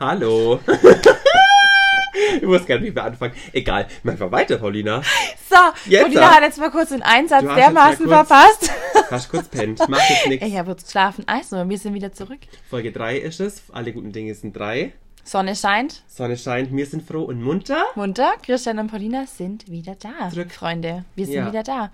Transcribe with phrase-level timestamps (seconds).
[0.00, 0.60] Hallo.
[2.36, 3.34] ich muss gar nicht mehr anfangen.
[3.52, 5.02] Egal, mach mal weiter, Paulina.
[5.48, 5.56] So,
[5.90, 8.70] Jetzt Paulina hat jetzt mal kurz den Einsatz dermaßen jetzt kurz- verpasst.
[9.10, 10.46] Hast kurz pennt, mach jetzt nichts.
[10.46, 11.24] Ich habe kurz geschlafen.
[11.26, 12.38] Also, wir sind wieder zurück.
[12.70, 13.62] Folge 3 ist es.
[13.72, 14.92] Alle guten Dinge sind drei.
[15.24, 16.02] Sonne scheint.
[16.06, 17.84] Sonne scheint, wir sind froh und munter.
[17.96, 20.30] Munter, Christian und Paulina sind wieder da.
[20.30, 20.52] Zurück.
[20.52, 21.46] Freunde, wir sind Ja.
[21.48, 21.90] wieder da.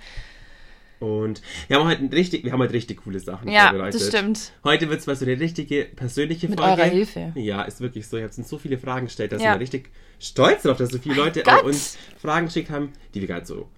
[1.00, 4.00] Und wir haben heute ein richtig, wir haben heute richtig coole Sachen Ja, vorbereitet.
[4.00, 4.52] das stimmt.
[4.62, 6.80] Heute wird es mal so eine richtige persönliche Mit Folge.
[6.82, 7.32] eurer Hilfe.
[7.34, 8.16] Ja, ist wirklich so.
[8.16, 9.54] Ihr habt uns so viele Fragen gestellt, dass Ja.
[9.54, 13.44] wir richtig stolz darauf, dass so viele Leute uns Fragen geschickt haben, die wir gerade
[13.46, 13.68] so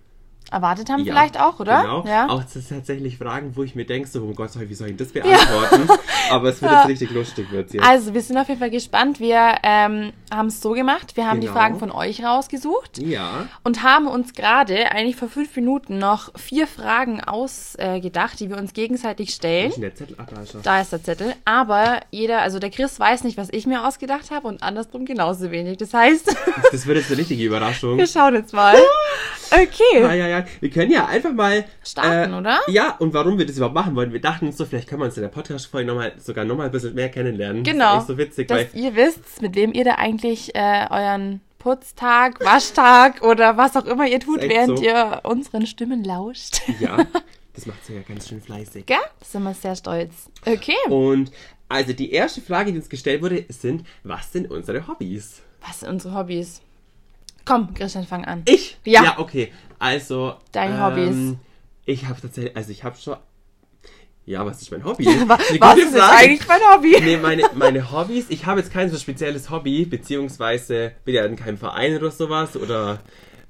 [0.50, 1.82] Erwartet haben Ja, vielleicht auch, oder?
[1.82, 2.04] Genau.
[2.06, 2.28] Ja.
[2.28, 4.96] Auch das sind tatsächlich Fragen, wo ich mir denke, so, oh Gott, wie soll ich
[4.96, 5.88] das beantworten?
[6.30, 6.78] Aber es wird Ja.
[6.80, 7.84] jetzt richtig lustig, wird jetzt.
[7.84, 9.18] Also, wir sind auf jeden Fall gespannt.
[9.18, 11.16] Wir ähm, haben es so gemacht.
[11.16, 11.58] Wir haben die Genau.
[11.58, 13.46] Fragen von euch rausgesucht ja.
[13.64, 18.72] und haben uns gerade eigentlich vor fünf Minuten noch vier Fragen ausgedacht, die wir uns
[18.72, 19.70] gegenseitig stellen.
[19.70, 20.16] Ist der Zettel?
[20.18, 20.60] Ach, da ist er.
[20.62, 21.34] Da ist der Zettel.
[21.44, 25.50] Aber jeder, also der Chris weiß nicht, was ich mir ausgedacht habe und andersrum genauso
[25.50, 25.78] wenig.
[25.78, 26.36] Das heißt,
[26.70, 27.98] Das wird jetzt eine richtige Überraschung.
[27.98, 28.76] wir schauen jetzt mal.
[29.50, 30.18] Ja, Okay.
[30.18, 30.44] ja, ja.
[30.60, 32.60] Wir können ja einfach mal Starten, äh, oder?
[32.68, 34.12] Ja, und warum wir das überhaupt machen wollen.
[34.12, 36.66] Wir dachten uns so, vielleicht können wir uns in der Podcast-Folge noch mal, sogar nochmal
[36.66, 37.62] ein bisschen mehr kennenlernen.
[37.62, 37.96] Genau.
[37.96, 40.86] Das ist echt so witzig, weil Dass ihr wisst, mit wem ihr da eigentlich äh,
[40.90, 44.84] euren Putztag, Waschtag oder was auch immer ihr tut, während so.
[44.84, 46.60] ihr unseren Stimmen lauscht.
[46.80, 46.98] ja,
[47.54, 48.86] das macht sie ja ganz schön fleißig.
[48.86, 48.98] Gell?
[49.20, 50.30] Da sind wir sehr stolz.
[50.44, 50.76] Okay.
[50.88, 51.30] Und
[51.68, 55.42] also die erste Frage, die uns gestellt wurde, sind, was sind unsere Hobbys?
[55.66, 56.60] Was sind unsere Hobbys?
[57.46, 58.42] Komm, Christian, fang an.
[58.46, 58.76] Ich?
[58.84, 59.02] Ja.
[59.04, 59.52] Ja, okay.
[59.78, 60.34] Also.
[60.52, 61.36] Deine Hobbys.
[61.86, 63.16] Ich habe tatsächlich, also ich habe schon.
[64.26, 65.06] Ja, was ist mein Hobby?
[65.28, 66.96] Was ist eigentlich mein Hobby?
[67.00, 71.36] Nee, meine, meine Hobbys, ich habe jetzt kein so spezielles Hobby, beziehungsweise bin ja in
[71.36, 72.98] keinem Verein oder sowas oder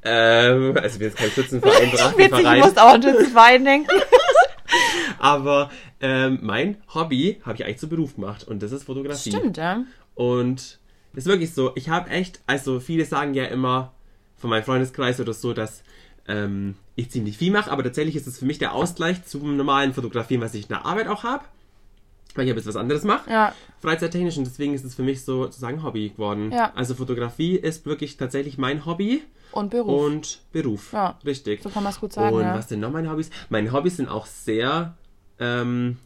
[0.03, 3.89] ähm, also bin jetzt kein Schützenverein, Witzig, ich musste auch an das Wein denken.
[5.19, 5.71] aber
[6.03, 9.31] ähm, mein Hobby habe ich eigentlich zum Beruf gemacht und das ist Fotografie.
[9.31, 9.83] Stimmt, ja.
[10.15, 10.79] Und
[11.17, 13.93] ist wirklich so, ich habe echt, also viele sagen ja immer
[14.37, 15.83] von meinem Freundeskreis oder so, dass
[16.29, 19.93] ähm, ich ziemlich viel mache, aber tatsächlich ist es für mich der Ausgleich zum normalen
[19.95, 21.45] Fotografieren, was ich in der Arbeit auch habe.
[22.35, 23.55] Weil ich jetzt was anderes mache, Ja.
[23.81, 26.53] freizeittechnisch, und deswegen ist es für mich so sozusagen Hobby geworden.
[26.53, 26.71] Ja.
[26.75, 30.03] Also Fotografie ist wirklich tatsächlich mein Hobby Und Beruf.
[30.05, 30.93] und Beruf.
[30.93, 31.19] Ja.
[31.25, 31.63] Richtig.
[31.63, 32.55] so kann man es gut sagen, und ja.
[32.55, 33.31] was sind noch meine Hobbys?
[33.49, 34.95] Meine Hobbys sind auch sehr
[35.41, 35.97] ähm,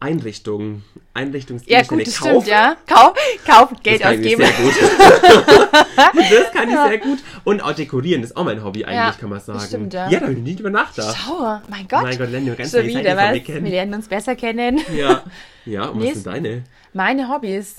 [0.00, 0.82] Einrichtungen.
[0.86, 2.30] Ja, gut, Einrichtungsgegenstände das kaufen.
[2.30, 2.76] stimmt, ja.
[2.86, 3.12] Kauf,
[3.46, 4.42] kaufen, Geld das kann ich ausgeben.
[4.44, 5.70] sehr gut.
[6.30, 6.88] das kann ich Ja.
[6.88, 7.18] sehr gut.
[7.44, 9.60] Und auch dekorieren ist auch mein Hobby eigentlich, Ja, kann man sagen.
[9.60, 10.08] stimmt, ja.
[10.08, 11.16] ja da habe ich nie drüber nachgedacht.
[11.18, 12.02] Schau, mein Gott.
[12.02, 13.28] Mein Gott, lernen wir ganz wieder, was?
[13.28, 13.66] mir Wir kennen.
[13.66, 14.80] lernen uns besser kennen.
[14.96, 15.22] Ja.
[15.66, 16.64] Ja, und was sind deine?
[16.94, 17.76] Meine Hobbys.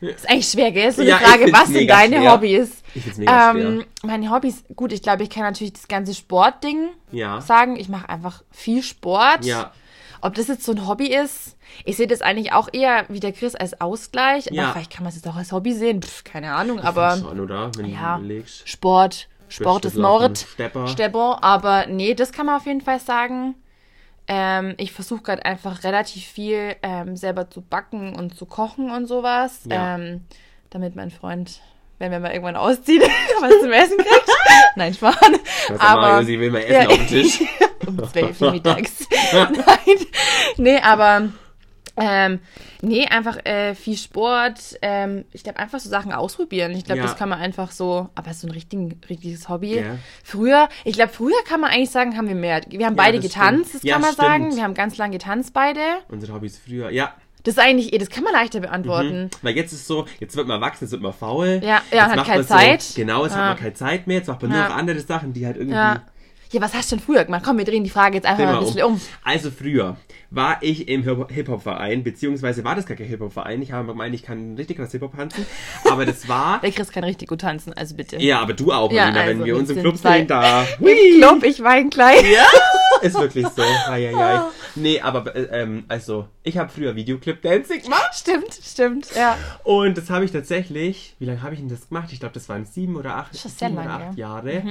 [0.00, 0.90] Ist eigentlich schwer, gell?
[0.92, 2.32] So Ja, die ich Frage, was sind deine schwer.
[2.32, 2.70] Hobbys?
[2.94, 6.88] Ich find's mega Ähm, meine Hobbys, gut, ich glaube, ich kann natürlich das ganze Sportding
[7.12, 7.40] Ja.
[7.40, 7.76] sagen.
[7.76, 9.44] Ich mache einfach viel Sport.
[9.44, 9.72] Ja.
[10.20, 13.32] Ob das jetzt so ein Hobby ist, ich sehe das eigentlich auch eher wie der
[13.32, 14.46] Chris als Ausgleich.
[14.48, 14.72] Aber Ja.
[14.72, 16.02] vielleicht kann man es jetzt auch als Hobby sehen.
[16.02, 17.70] Pff, keine Ahnung, Ich aber schon, oder?
[17.76, 18.18] Wenn ja.
[18.18, 18.42] du.
[18.64, 20.38] Sport, Sport ist Mord.
[20.38, 20.86] Stepper.
[20.88, 23.54] Stepper, aber nee, das kann man auf jeden Fall sagen.
[24.28, 29.06] Ähm, ich versuche gerade einfach relativ viel ähm, selber zu backen und zu kochen und
[29.06, 29.60] sowas.
[29.70, 29.94] Ja.
[29.96, 30.24] Ähm,
[30.70, 31.60] damit mein Freund,
[32.00, 33.02] wenn wir mal irgendwann ausziehen,
[33.40, 34.30] was zum Essen kriegt.
[34.76, 35.16] Nein, Spaß.
[35.68, 36.88] Was Aber- aber sie will mal essen Ja.
[36.88, 37.40] auf dem Tisch.
[37.86, 39.08] um 12 Uhr mittags.
[39.32, 39.96] Nein.
[40.56, 41.28] Nee, aber
[41.98, 42.40] ähm,
[42.82, 44.76] nee, einfach äh, viel Sport.
[44.82, 46.72] Ähm, ich glaube, einfach so Sachen ausprobieren.
[46.72, 47.06] Ich glaube, Ja.
[47.06, 49.76] das kann man einfach so, aber so ein richtigen, richtiges Hobby.
[49.80, 49.96] Ja.
[50.22, 52.60] Früher, ich glaube, früher kann man eigentlich sagen, haben wir mehr.
[52.68, 53.84] Wir haben Ja, beide das getanzt, stimmt.
[53.84, 54.28] das kann man stimmt.
[54.28, 54.56] sagen.
[54.56, 55.80] Wir haben ganz lang getanzt beide.
[56.08, 56.90] Unsere Hobbys früher.
[56.90, 57.14] Ja.
[57.46, 59.22] Das ist eigentlich, eh, das kann man leichter beantworten.
[59.24, 59.30] Mhm.
[59.42, 61.60] Weil jetzt ist so, jetzt wird man erwachsen, jetzt wird man faul.
[61.62, 62.82] Ja, ja, jetzt hat keine man Zeit.
[62.82, 63.38] So, genau, jetzt Ja.
[63.38, 64.58] hat man keine Zeit mehr, jetzt macht man Ja.
[64.58, 65.76] nur noch andere Sachen, die halt irgendwie.
[65.76, 66.02] Ja.
[66.52, 67.42] Ja, was hast du denn früher gemacht?
[67.44, 69.00] Komm, wir drehen die Frage jetzt einfach Dreh mal mal ein bisschen um.
[69.24, 69.96] Also früher
[70.30, 73.62] war ich im Hip- Hip-Hop-Verein, beziehungsweise war das gar kein Hip-Hop-Verein.
[73.62, 75.46] Ich habe gemeint, ich kann richtig krass Hip-Hop tanzen.
[75.90, 76.60] Aber das war.
[76.62, 78.16] Der Chris kann richtig gut tanzen, also bitte.
[78.16, 80.64] ja, aber du auch, Ja, Marina, also wenn wir uns im Club sehen, da.
[80.80, 82.22] Ich glaub, ich wein gleich.
[82.30, 82.46] Ja,
[83.02, 83.62] ist wirklich so.
[83.88, 84.40] Eieiei.
[84.74, 88.10] Nee, aber äh, ähm, also, ich habe früher Videoclip-Dancing gemacht.
[88.14, 89.36] Stimmt, stimmt, ja.
[89.64, 92.08] Und das habe ich tatsächlich, wie lange habe ich denn das gemacht?
[92.12, 94.28] Ich glaube, das waren sieben oder acht, Schon sehr lange, acht ja.
[94.28, 94.62] Jahre.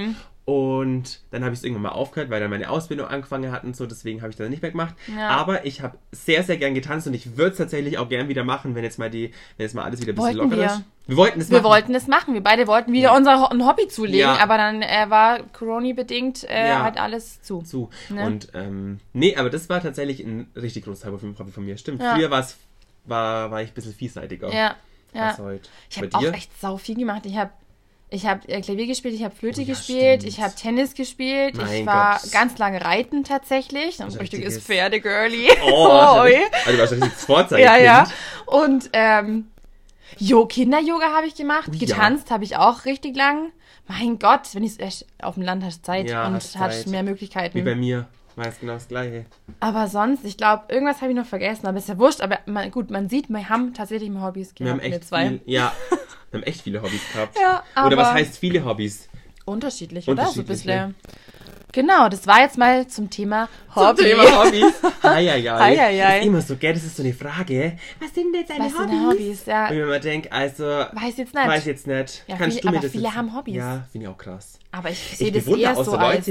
[0.46, 3.74] Und dann habe ich es irgendwann mal aufgehört, weil dann meine Ausbildung angefangen hat und
[3.76, 4.94] so, deswegen habe ich das nicht mehr gemacht.
[5.12, 5.30] Ja.
[5.30, 8.44] Aber ich habe sehr, sehr gern getanzt und ich würde es tatsächlich auch gern wieder
[8.44, 10.66] machen, wenn jetzt mal die, wenn jetzt mal alles wieder ein bisschen Wollten lockerer wir.
[10.76, 10.84] ist.
[11.08, 11.70] Wir wollten es Wir machen.
[11.70, 12.34] wollten es machen.
[12.34, 14.38] Wir beide wollten wieder unser Ho ein Hobby zulegen, Ja.
[14.38, 16.84] aber dann äh, war Corona-bedingt äh, Ja.
[16.84, 17.62] halt alles zu.
[17.62, 17.90] zu.
[18.08, 18.24] Ne?
[18.24, 21.76] Und ähm, nee, aber das war tatsächlich ein richtig großes Hobby von, mir.
[21.76, 22.00] Stimmt.
[22.02, 22.14] Ja.
[22.14, 22.56] Früher war's,
[23.04, 24.52] war, war ich ein bisschen vielseitiger.
[24.52, 24.76] Ja,
[25.12, 25.28] ja.
[25.30, 25.68] als heute.
[25.90, 27.26] Ich habe auch echt sau viel gemacht.
[27.26, 27.50] Ich habe
[28.08, 30.32] ich hab, äh, Klavier gespielt, ich habe Flöte Oh ja, gespielt, stimmt.
[30.32, 32.32] ich habe Tennis gespielt, ich Mein war Gott.
[32.32, 34.00] ganz lange reiten tatsächlich.
[34.00, 35.48] Ein richtiges richtiges- Pferdegirlie.
[35.64, 35.88] Oh,
[36.20, 36.36] Oi.
[36.64, 37.64] also wahrscheinlich das Vorzeichen.
[37.64, 38.06] ja, ja.
[38.46, 39.48] Und ähm,
[40.18, 41.68] Jo, Kinder-Yoga habe ich gemacht.
[41.72, 41.78] Ja.
[41.80, 43.50] Getanzt habe ich auch richtig lang.
[43.88, 46.86] Mein Gott, wenn ich es auf dem Land hast Zeit Ja, und hast hast Zeit.
[46.86, 47.64] mehr Wie Möglichkeiten.
[47.64, 48.06] bei mir.
[48.36, 49.24] War es genau das Gleiche.
[49.60, 52.20] Aber sonst, ich glaube, irgendwas habe ich noch vergessen, aber ist ja wurscht.
[52.20, 54.82] Aber man, gut, man sieht, wir haben tatsächlich mal Hobbys Wir gehabt.
[54.82, 55.28] haben echt zwei.
[55.28, 55.72] viel, ja,
[56.30, 57.38] wir haben echt viele Hobbys gehabt.
[57.40, 59.08] Ja, Oder was heißt viele Hobbys?
[59.46, 60.26] Unterschiedlich, oder?
[60.26, 60.94] So ein bisschen.
[61.72, 63.96] Genau, das war jetzt mal zum Thema Hobby.
[64.02, 64.74] Zum Thema Hobbys.
[65.02, 65.42] Heieiei.
[65.58, 66.18] Heieiei.
[66.20, 67.76] Ist immer so, gell, das ist so eine Frage.
[68.00, 68.90] Was sind denn deine Was Hobbys?
[68.90, 69.46] sind Hobbys?
[69.46, 71.46] Ja, Und wenn man denkt, also, weiß jetzt nicht.
[71.46, 72.24] weiß jetzt nicht.
[72.28, 73.54] Ja, Kannst viele- du mir aber das viele jetzt- haben Hobbys.
[73.56, 74.58] Ja, finde ich auch krass.
[74.72, 76.26] aber ich sehe das eher so so als...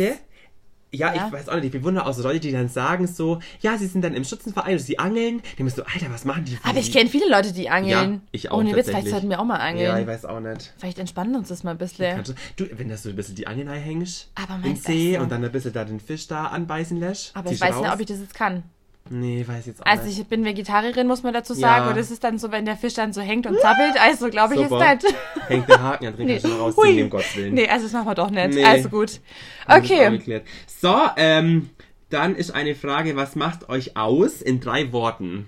[0.95, 1.27] Ja, Ja?
[1.27, 3.87] ich weiß auch nicht, ich bewundere auch so Leute, die dann sagen so, ja, sie
[3.87, 5.41] sind dann im Schützenverein und sie angeln.
[5.57, 6.57] Die müssen so, Alter, was machen die?
[6.63, 8.13] Aber ich kenne viele Leute, die angeln.
[8.13, 9.85] Ja, ich auch Ohne Witz, vielleicht sollten wir auch mal angeln.
[9.85, 10.73] Ja, ich weiß auch nicht.
[10.77, 12.23] vielleicht entspannen uns das mal ein bisschen.
[12.23, 12.33] Du,
[12.65, 15.43] du, wenn das so ein bisschen die Angeln einhängst, Aber im du See und dann
[15.43, 17.35] ein bisschen da den Fisch da anbeißen lässt.
[17.35, 17.81] Aber ich weiß raus.
[17.83, 18.63] nicht, ob ich das jetzt kann.
[19.09, 20.19] Nee, weiß jetzt auch Also nicht.
[20.19, 21.59] ich bin Vegetarierin, muss man dazu Ja.
[21.59, 21.89] sagen.
[21.91, 23.99] Und es ist dann so, wenn der Fisch dann so hängt und zappelt.
[24.01, 24.93] Also glaube ich Super.
[24.93, 25.15] jetzt nicht.
[25.47, 26.39] Hängt der Haken, dann drin Nee.
[26.41, 26.51] Hui.
[26.51, 27.53] rausziehen, um Gottes Willen.
[27.53, 28.55] Nee, also das machen wir doch nicht.
[28.55, 28.65] Nee.
[28.65, 29.19] Also gut.
[29.67, 30.41] Das Okay.
[30.81, 31.69] So, ähm,
[32.09, 35.47] dann ist eine Frage, was macht euch aus in drei Worten?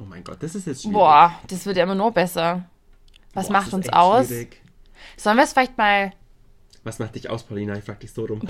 [0.00, 0.94] Oh mein Gott, das ist jetzt schwierig.
[0.96, 2.64] Boah, das wird ja immer nur besser.
[3.34, 4.26] Was Boah, macht das ist uns aus?
[4.26, 4.60] schwierig.
[5.16, 6.12] Sollen wir es vielleicht mal...
[6.82, 7.76] Was macht dich aus, Paulina?
[7.76, 8.40] Ich frag dich so rum.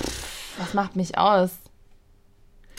[0.59, 1.50] Was macht mich aus?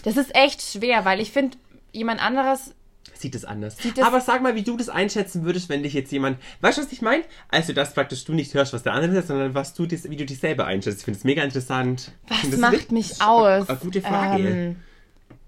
[0.04, 1.58] Das ist echt schwer, weil ich finde,
[1.98, 2.74] jemand anderes...
[3.14, 3.78] Sieht es anders.
[3.78, 6.38] Sieht Aber sag mal, wie du das einschätzen würdest, wenn dich jetzt jemand.
[6.62, 7.24] Weißt du, was ich meine?
[7.50, 10.16] Also, dass praktisch du nicht hörst, was der andere sagt, sondern was du dis, wie
[10.18, 11.00] du dich selber einschätzt.
[11.00, 12.12] Ich finde es mega interessant.
[12.28, 13.68] Was das macht mich aus?
[13.70, 14.48] Eine gute Frage.
[14.48, 14.76] Ähm,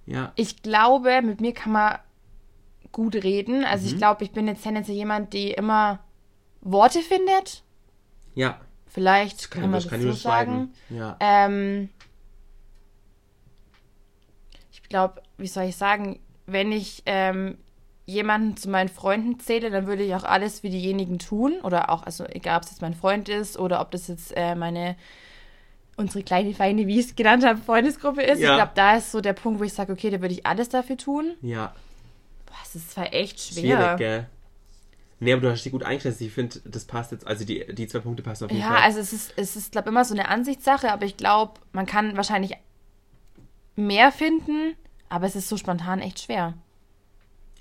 [0.07, 0.31] ja.
[0.35, 1.99] ich glaube, mit mir kann man
[2.91, 3.63] gut reden.
[3.63, 3.91] Also Mhm.
[3.91, 5.99] ich glaube, ich bin jetzt tendenziell jemand, die immer
[6.61, 7.63] Worte findet.
[8.33, 8.59] Ja.
[8.87, 10.73] Vielleicht kann, Kann, man das das kann so sagen.
[10.89, 11.17] Ja.
[11.19, 11.89] Ähm,
[14.71, 16.19] ich glaube, wie soll ich sagen,
[16.51, 17.57] wenn ich ähm,
[18.05, 21.59] jemanden zu meinen Freunden zähle, dann würde ich auch alles für diejenigen tun.
[21.63, 24.55] Oder auch, also egal, ob es jetzt mein Freund ist oder ob das jetzt äh,
[24.55, 24.95] meine,
[25.95, 28.39] unsere kleine, feine, wie ich es genannt habe, Freundesgruppe ist.
[28.39, 28.51] Ja.
[28.51, 30.69] Ich glaube, da ist so der Punkt, wo ich sage, okay, da würde ich alles
[30.69, 31.35] dafür tun.
[31.41, 31.73] Ja.
[32.45, 33.61] Boah, es ist zwar echt schwer.
[33.61, 34.29] Schwierig, gell?
[35.21, 36.21] Nee, aber du hast dich gut eingeschätzt.
[36.21, 37.27] Ich finde, das passt jetzt.
[37.27, 38.83] Also, die, die zwei Punkte passen auf jeden Ja, Fall.
[38.83, 42.15] also es ist, es ist, glaube immer so eine Ansichtssache, aber ich glaube, man kann
[42.15, 42.53] wahrscheinlich
[43.75, 44.75] mehr finden,
[45.09, 46.53] aber es ist so spontan echt schwer.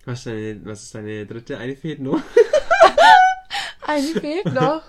[0.05, 1.59] Was ist deine, was ist deine dritte?
[1.59, 2.23] Eine fehlt nur.
[3.87, 4.83] Eine fehlt noch.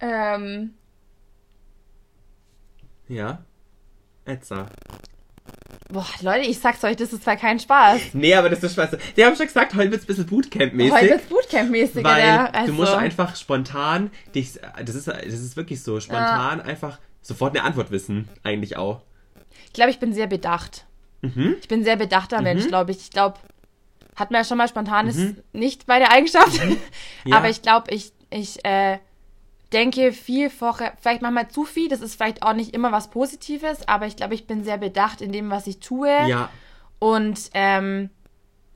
[0.00, 0.74] ähm,
[3.08, 3.44] Ja.
[4.24, 4.66] Etza.
[5.90, 8.14] boah, Leute, ich sag's euch, das ist zwar kein Spaß.
[8.14, 8.96] Nee, aber das ist Spaß.
[9.16, 10.92] Die haben schon gesagt, heute wird's ein bisschen Bootcamp-mäßig.
[10.92, 15.56] Heute ist Bootcamp-mäßig, Weil ja, also, du musst einfach spontan dich, das ist, das ist
[15.56, 19.02] wirklich so, spontan einfach sofort eine Antwort wissen, eigentlich auch.
[19.66, 20.86] Ich glaube, ich bin sehr bedacht.
[21.34, 21.56] Mhm.
[21.60, 22.98] Ich bin ein sehr bedachter Mensch, glaube ich.
[22.98, 23.38] Ich glaube,
[24.16, 25.16] hat man ja schon mal spontanes
[25.52, 26.64] nicht bei der Eigenschaft.
[26.64, 26.76] Mhm.
[27.24, 27.38] Ja.
[27.38, 28.98] Aber ich glaube, ich, ich äh,
[29.72, 31.88] denke viel vorher, vielleicht manchmal zu viel.
[31.88, 35.20] Das ist vielleicht auch nicht immer was Positives, aber ich glaube, ich bin sehr bedacht
[35.22, 36.08] in dem, was ich tue.
[36.28, 36.50] Ja,
[36.98, 38.10] Und ähm,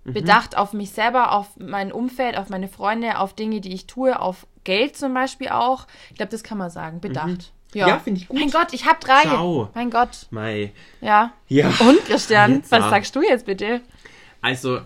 [0.04, 0.12] Mhm.
[0.14, 4.18] bedacht auf mich selber, auf mein Umfeld, auf meine Freunde, auf Dinge, die ich tue,
[4.18, 5.86] auf Geld zum Beispiel auch.
[6.10, 7.00] Ich glaube, das kann man sagen.
[7.00, 7.52] Bedacht.
[7.74, 7.80] Mhm.
[7.80, 8.38] Ja, finde ich gut.
[8.38, 9.22] Mein Gott, ich habe drei.
[9.24, 9.70] Schau.
[9.74, 10.26] Mein Gott.
[10.30, 10.72] Mai.
[11.00, 11.32] Ja.
[11.48, 11.68] Ja.
[11.80, 12.90] Und Christian, Jetzt was ja.
[12.90, 13.80] sagst du jetzt bitte?
[14.40, 14.80] Also,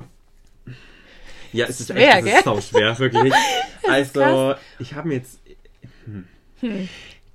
[1.53, 2.35] ja, es ist Schwer, echt, es gell?
[2.39, 3.33] ist sau schwer, wirklich.
[3.89, 4.57] also, krass.
[4.79, 5.39] ich habe mir jetzt
[6.61, 6.89] hm.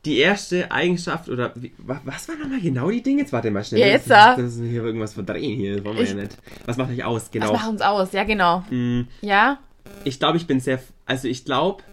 [0.06, 3.22] die erste Eigenschaft oder wie, wa- was waren nochmal genau die Dinge?
[3.22, 3.82] Jetzt warte mal schnell.
[3.82, 4.42] Ja, jetzt das, da.
[4.42, 6.38] das ist hier irgendwas verdrehen hier, das wollen wir Ich- ja nicht.
[6.66, 7.24] Was macht euch aus?
[7.24, 7.54] Was Genau.
[7.54, 8.12] macht uns aus?
[8.13, 8.63] Ja, genau.
[8.70, 9.60] Mm, Ja?
[10.04, 11.84] Ich glaube, ich bin sehr, also ich glaube,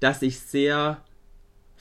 [0.00, 0.98] dass ich sehr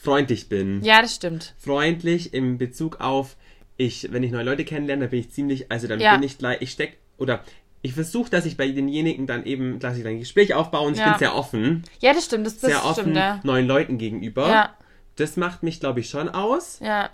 [0.02, 0.82] freundlich bin.
[0.84, 1.54] Ja, das stimmt.
[1.58, 3.36] freundlich im Bezug auf,
[3.78, 6.14] ich, wenn ich neue Leute kennenlerne, dann bin ich ziemlich, also dann Ja.
[6.16, 7.44] bin ich gleich, ich steck, oder
[7.82, 10.94] ich versuche, dass ich bei denjenigen dann eben, dass ich dann ein Gespräch aufbaue und
[10.94, 11.10] ich Ja.
[11.10, 12.46] bin sehr offen, Ja, das stimmt.
[12.46, 13.40] Das, das sehr offen stimmt, ja.
[13.44, 14.48] neuen Leuten gegenüber.
[14.50, 14.76] Ja,
[15.16, 16.80] Das macht mich, glaube ich, schon aus.
[16.82, 17.10] ja.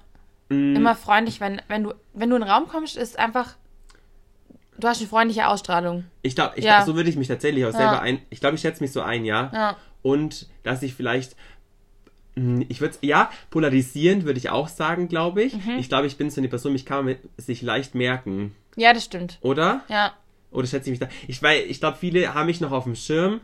[0.49, 3.55] Mm, Immer freundlich, wenn, wenn du, wenn du in den Raum kommst, ist einfach,
[4.77, 6.05] du hast eine freundliche Ausstrahlung.
[6.21, 6.75] Ich glaube, ich Ja.
[6.77, 9.01] glaub, so würde ich mich tatsächlich auch selber ein, ich glaube, ich schätze mich so
[9.01, 9.51] ein, ja.
[9.53, 9.77] Ja.
[10.03, 11.35] Und dass ich vielleicht,
[12.67, 15.53] ich würde ja, polarisierend würde ich auch sagen, glaube ich.
[15.53, 15.77] Mhm.
[15.79, 19.05] Ich glaube, ich bin so eine Person, mich kann man sich leicht merken, Ja, das
[19.05, 19.37] stimmt.
[19.41, 19.81] oder?
[19.87, 20.13] Ja,
[20.51, 21.07] Oder schätze ich mich da?
[21.27, 23.39] Ich weil ich glaube, viele haben mich noch auf dem Schirm,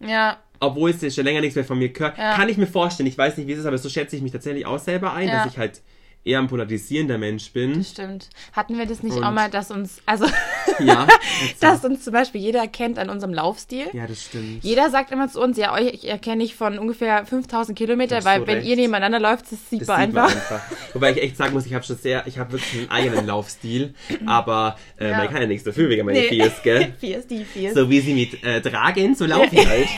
[0.00, 2.16] ja, obwohl es schon länger nichts mehr von mir gehört.
[2.18, 2.34] Ja.
[2.34, 3.06] Kann ich mir vorstellen.
[3.06, 5.28] Ich weiß nicht, wie es ist, aber so schätze ich mich tatsächlich auch selber ein,
[5.28, 5.44] Ja.
[5.44, 5.80] dass ich halt
[6.24, 7.78] eher ein polarisierender Mensch bin.
[7.78, 8.30] Das stimmt.
[8.52, 10.26] Hatten wir das nicht Und- auch mal, dass uns, also,
[10.80, 11.06] Ja,
[11.60, 13.86] dass uns zum Beispiel jeder erkennt an unserem Laufstil?
[13.92, 14.64] ja, das stimmt.
[14.64, 18.46] Jeder sagt immer zu uns, ja, euch erkenne ich von ungefähr 5000 Kilometer, weil du
[18.46, 18.68] wenn recht.
[18.68, 20.50] ihr nebeneinander läuft, das sieht Das man sieht man einfach.
[20.52, 20.62] einfach.
[20.94, 23.94] Wobei ich echt sagen muss, ich habe schon sehr, ich habe wirklich einen eigenen Laufstil,
[24.26, 25.18] aber äh, Ja.
[25.18, 26.28] man kann ja nichts dafür wegen meiner Nee.
[26.28, 26.92] Fies, gell?
[27.00, 27.74] Fies, die Fies.
[27.74, 29.88] So wie sie mit äh, tragen, so laufe ich halt.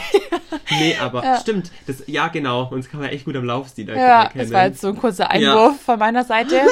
[0.70, 1.40] Nee, aber Ja.
[1.40, 1.70] stimmt.
[1.86, 2.68] Das, ja, genau.
[2.70, 4.44] Uns kann man echt gut am Laufstil er- Ja, erkennen.
[4.44, 6.60] das war jetzt so ein kurzer Einwurf von meiner Seite.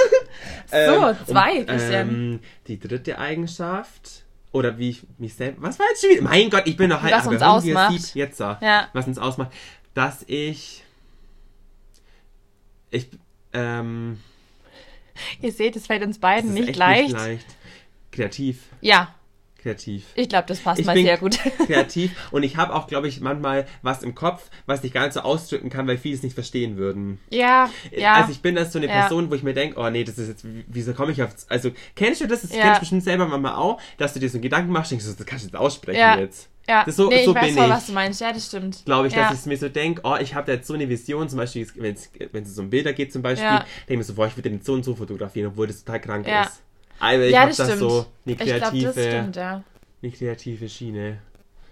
[0.70, 4.24] So, Ähm, zwei, und, ähm, die dritte Eigenschaft.
[4.50, 5.60] Oder wie ich mich selbst.
[5.62, 6.22] Was war jetzt schon wieder?
[6.22, 7.12] Mein Gott, ich bin noch halt.
[7.12, 7.92] Was uns ausmacht.
[7.92, 8.14] sieht.
[8.14, 8.58] Jetzt da.
[8.60, 8.88] Ja.
[8.92, 9.52] Was uns ausmacht.
[9.94, 10.84] Dass ich.
[12.90, 13.08] Ich.
[13.52, 14.20] Ähm,
[15.40, 17.04] Ihr seht, es fällt uns beiden nicht leicht.
[17.04, 17.46] Nicht leicht.
[18.10, 18.62] Kreativ.
[18.80, 19.14] Ja,
[19.64, 20.04] Kreativ.
[20.14, 21.38] ich glaube, das passt Ich mal sehr gut.
[21.66, 25.14] kreativ und ich habe auch, glaube ich, manchmal was im Kopf, was ich gar nicht
[25.14, 27.18] so ausdrücken kann, weil viele es nicht verstehen würden.
[27.30, 28.14] ja, ja.
[28.14, 29.00] Also ich bin das so eine Ja.
[29.00, 31.30] Person, wo ich mir denke, oh nee, das ist jetzt, wie- wieso komme ich auf,
[31.48, 32.60] also kennst du das, das Ja.
[32.62, 35.16] kennst du bestimmt selber manchmal auch, dass du dir so einen Gedanken machst, denkst das
[35.26, 36.18] kannst du jetzt aussprechen Ja.
[36.18, 36.50] jetzt.
[36.68, 36.84] ja.
[36.84, 37.70] das so- nee, so ich weiß voll, ich.
[37.70, 38.20] was du meinst.
[38.20, 38.84] Ja, das stimmt.
[38.84, 39.30] Glaube ich, ja.
[39.30, 41.66] dass ich mir so denke, oh, ich habe da jetzt so eine Vision, zum Beispiel,
[41.76, 43.58] wenn es wenn es um Bilder geht zum Beispiel, Ja.
[43.60, 46.00] denke ich mir so, boah, ich würde den so und so fotografieren, obwohl das total
[46.00, 46.42] krank Ja.
[46.44, 46.60] ist.
[47.00, 47.80] Also ich ja, das das stimmt.
[47.80, 49.62] so eine kreative, das stimmt, ja.
[50.02, 51.18] eine kreative Schiene.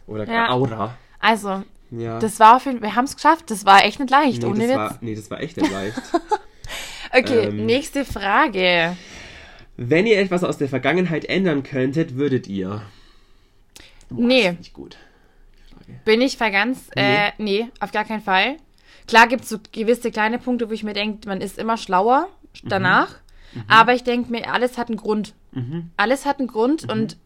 [0.07, 0.51] Oder Ja.
[0.51, 0.97] Aura.
[1.21, 2.19] Also, Ja.
[2.19, 3.51] das war auf jeden Fall, wir haben es geschafft.
[3.51, 4.77] Das war echt nicht leicht, nee, ohne das Witz.
[4.77, 5.97] war, nee, das war echt nicht leicht.
[7.13, 8.97] okay, ähm, nächste Frage.
[9.77, 12.83] Wenn ihr etwas aus der Vergangenheit ändern könntet, würdet ihr.
[14.11, 14.43] Boah, Nee.
[14.45, 14.97] das ist Nicht gut.
[16.05, 18.57] Bin ich ver ganz, äh, nee, auf gar keinen Fall.
[19.09, 22.29] Klar gibt es so gewisse kleine Punkte, wo ich mir denke, man ist immer schlauer
[22.63, 23.17] danach.
[23.69, 25.35] Aber ich denke mir, alles hat einen Grund.
[25.53, 25.91] Mhm.
[25.97, 27.17] Alles hat einen Grund und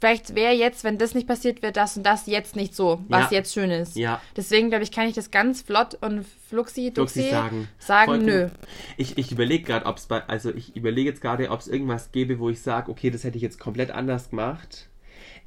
[0.00, 3.30] vielleicht wäre jetzt, wenn das nicht passiert wird, das und das jetzt nicht so, was
[3.30, 3.38] Ja.
[3.38, 3.96] jetzt schön ist.
[3.96, 4.20] Ja.
[4.36, 7.68] Deswegen glaube ich, kann ich das ganz flott und fluxi Duxi duxi sagen.
[7.78, 8.48] sagen, nö.
[8.96, 12.10] Ich, ich überlege gerade, ob es bei, also ich überlege jetzt gerade, ob es irgendwas
[12.12, 14.88] gäbe, wo ich sage, okay, das hätte ich jetzt komplett anders gemacht.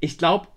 [0.00, 0.48] Ich glaube,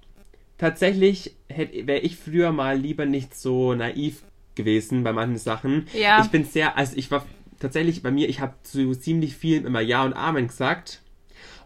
[0.57, 4.23] tatsächlich wäre ich früher mal lieber nicht so naiv
[4.55, 5.87] gewesen bei manchen Sachen.
[5.93, 6.21] Ja.
[6.23, 7.25] Ich bin sehr, also ich war
[7.59, 11.01] tatsächlich bei mir, ich habe zu ziemlich viel immer Ja und Amen gesagt.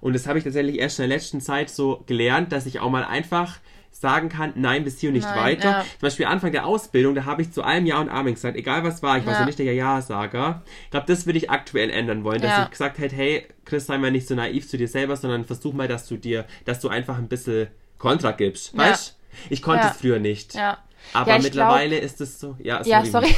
[0.01, 2.89] Und das habe ich tatsächlich erst in der letzten Zeit so gelernt, dass ich auch
[2.89, 3.59] mal einfach
[3.91, 5.69] sagen kann, nein, bis hier und nicht Nein, weiter.
[5.69, 5.81] ja.
[5.81, 8.83] Zum Beispiel Anfang der Ausbildung, da habe ich zu allem Ja und Amen gesagt, egal
[8.83, 9.39] was war, ich war Ja.
[9.39, 10.63] so nicht der Ja-Sager.
[10.85, 12.63] Ich glaube, das würde ich aktuell ändern wollen, dass Ja.
[12.63, 15.73] ich gesagt hätte, hey, Chris, sei mal nicht so naiv zu dir selber, sondern versuch
[15.73, 17.67] mal, dass du dir, dass du einfach ein bisschen
[17.97, 18.77] Kontra gibst.
[18.77, 19.17] Weißt
[19.49, 20.53] Ich konnte es früher nicht.
[20.53, 20.77] Ja.
[21.13, 22.55] Aber Ja, mittlerweile ist es so.
[22.59, 23.33] Ja, Ja, sorry.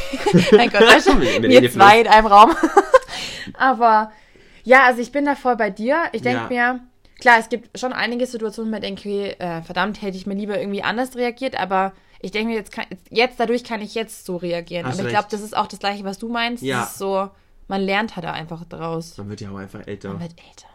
[0.51, 2.55] mein Gott, Im wir zwei in einem Raum.
[3.53, 4.11] Aber
[4.63, 6.03] ja, also ich bin da voll bei dir.
[6.11, 6.73] Ich denke Ja.
[6.73, 6.79] mir,
[7.19, 10.35] klar, es gibt schon einige Situationen, wo ich denke, okay, äh, verdammt, hätte ich mir
[10.35, 14.25] lieber irgendwie anders reagiert, aber ich denke mir, jetzt, kann, jetzt dadurch kann ich jetzt
[14.25, 14.85] so reagieren.
[14.85, 16.61] Hast aber ich glaube, das ist auch das Gleiche, was du meinst.
[16.63, 16.81] Ja.
[16.81, 17.29] Das ist so,
[17.67, 19.17] man lernt halt da einfach draus.
[19.17, 20.09] Man wird ja auch einfach älter.
[20.09, 20.67] Man wird älter.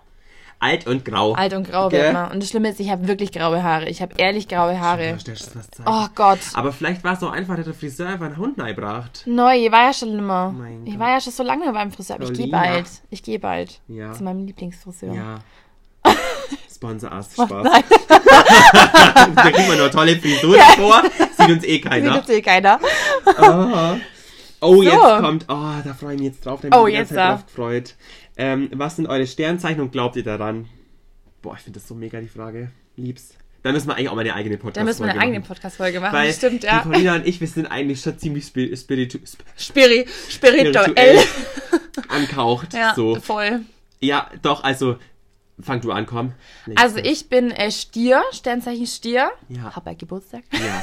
[0.59, 1.35] Alt und grau.
[1.35, 2.03] Alt und grau Gell?
[2.03, 2.33] wird man.
[2.33, 3.89] Und das Schlimme ist, ich habe wirklich graue Haare.
[3.89, 5.11] Ich habe ehrlich graue Haare.
[5.11, 5.17] Ja.
[5.85, 6.39] Oh Gott.
[6.55, 9.25] Aber vielleicht war es auch einfach, dass der Friseur einfach einen Hund neibracht.
[9.27, 10.51] Neu, ich war ja schon immer.
[10.53, 11.01] Mein ich Gott.
[11.01, 12.87] war ja schon so lange beim Friseur, aber ich gehe bald.
[13.11, 13.81] Ich gehe bald.
[13.89, 14.13] Ja.
[14.13, 15.13] Zu meinem Lieblingsfriseur.
[15.13, 15.39] Ja.
[16.75, 17.33] Sponsor us.
[17.35, 17.51] Spaß.
[17.51, 17.85] Nein,
[19.35, 21.03] da kriegen wir nur tolle Frisuren vor.
[21.37, 22.15] Sieht uns eh sieht keiner.
[22.17, 22.81] jetzt eh keiner.
[23.37, 23.97] Aha.
[24.61, 25.01] Oh, jetzt So.
[25.21, 25.45] kommt.
[25.49, 26.61] Oh, da freue ich mich jetzt drauf.
[26.63, 27.33] Da Oh, mich die jetzt da.
[27.33, 27.95] drauf gefreut.
[28.37, 30.69] Ähm, was sind eure Sternzeichen und glaubt ihr daran?
[31.43, 32.71] Boah, ich finde das so mega die Frage.
[32.97, 33.35] Lieb's.
[33.63, 35.99] Da müssen wir eigentlich auch mal eine eigene podcast Da müssen wir eine eigene Podcast-Folge
[36.01, 36.13] machen.
[36.15, 36.81] Weil Stimmt, die ja.
[36.81, 41.19] Paulina und ich, wir sind eigentlich schon ziemlich spiri spiritu sp Spiri spirituell.
[42.09, 42.75] ankaucht.
[42.75, 43.17] Ja, So.
[43.17, 43.63] voll.
[44.01, 44.97] Ja, doch, also
[45.61, 46.33] fang du an, komm.
[46.67, 49.31] Nee, Also ich bin äh, Stier, Sternzeichen Stier.
[49.49, 49.75] Ja.
[49.75, 50.45] Hab bald Geburtstag.
[50.53, 50.83] Ja.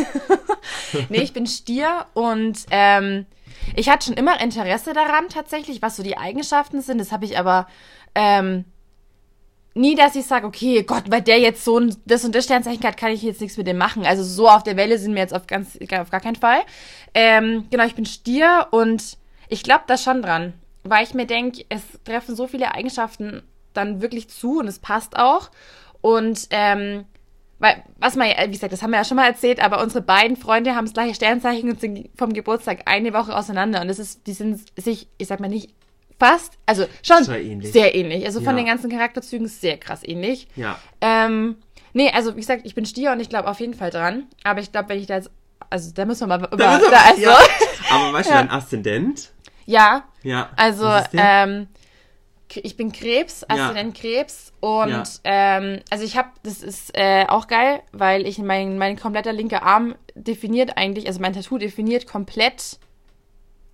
[1.09, 3.25] nee, ich bin Stier und ähm,
[3.75, 6.99] ich hatte schon immer Interesse daran tatsächlich, was so die Eigenschaften sind.
[6.99, 7.67] Das habe ich aber
[8.15, 8.65] ähm,
[9.73, 12.83] nie, dass ich sage, okay, Gott, weil der jetzt so ein, das und das Sternzeichen
[12.83, 14.05] hat, kann ich jetzt nichts mit dem machen.
[14.05, 16.61] Also so auf der Welle sind wir jetzt auf ganz auf gar keinen Fall.
[17.13, 19.17] Ähm, genau, ich bin Stier und
[19.49, 20.53] ich glaube da schon dran,
[20.83, 23.43] weil ich mir denke, es treffen so viele Eigenschaften
[23.73, 25.49] dann wirklich zu und es passt auch.
[26.01, 27.05] Und ähm,
[27.63, 30.01] weil, was man, ja- wie gesagt, das haben wir ja schon mal erzählt, aber unsere
[30.03, 33.79] beiden Freunde haben das gleiche Sternzeichen und sind vom Geburtstag eine Woche auseinander.
[33.81, 35.69] Und das ist, die sind sich, ich sag mal nicht
[36.19, 37.71] fast, also schon Sehr ähnlich.
[37.71, 38.25] sehr ähnlich.
[38.25, 38.63] Also von Ja.
[38.63, 40.47] den ganzen Charakterzügen sehr krass ähnlich.
[40.55, 40.77] ja.
[41.01, 41.55] Ähm,
[41.93, 44.27] nee, also wie gesagt, ich bin Stier und ich glaube auf jeden Fall dran.
[44.43, 45.31] Aber ich glaube, wenn ich da jetzt,
[45.69, 47.37] also da müssen wir mal über, Da also, ja.
[47.91, 48.39] Aber weißt du, Ja.
[48.41, 49.31] dein Aszendent?
[49.65, 50.49] ja, Ja.
[50.57, 51.67] also, ähm,
[52.63, 55.03] ich bin Krebs, Aszendent Krebs und Ja.
[55.23, 59.63] ähm, also ich habe, das ist äh, auch geil, weil ich mein mein kompletter linker
[59.63, 62.79] Arm definiert eigentlich, also mein Tattoo definiert komplett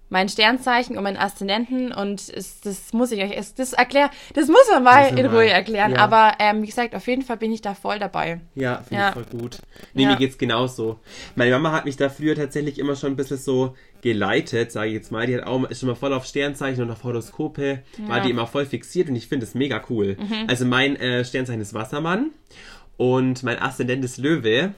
[0.10, 4.48] mein Sternzeichen und meinen Aszendenten und es, das muss ich euch, es, das erklär, das
[4.48, 5.92] muss man mal in Ruhe erklären.
[5.92, 5.98] ja.
[6.00, 8.42] Aber ähm, wie gesagt, auf jeden Fall bin ich da voll dabei.
[8.56, 9.08] Ja, finde Ja.
[9.10, 9.58] ich voll gut.
[9.94, 10.10] Nee, Ja.
[10.10, 11.00] mir geht's genauso.
[11.36, 14.94] Meine Mama hat mich da früher tatsächlich immer schon ein bisschen so geleitet, sage ich
[14.96, 15.28] jetzt mal.
[15.28, 18.20] Die hat auch ist schon mal voll auf Sternzeichen und auf Horoskope, war.
[18.20, 18.24] Mhm.
[18.24, 20.18] die immer voll fixiert und ich finde es mega cool.
[20.48, 22.32] Also mein äh, Sternzeichen ist Wassermann
[22.98, 24.74] und mein Aszendent ist Löwe.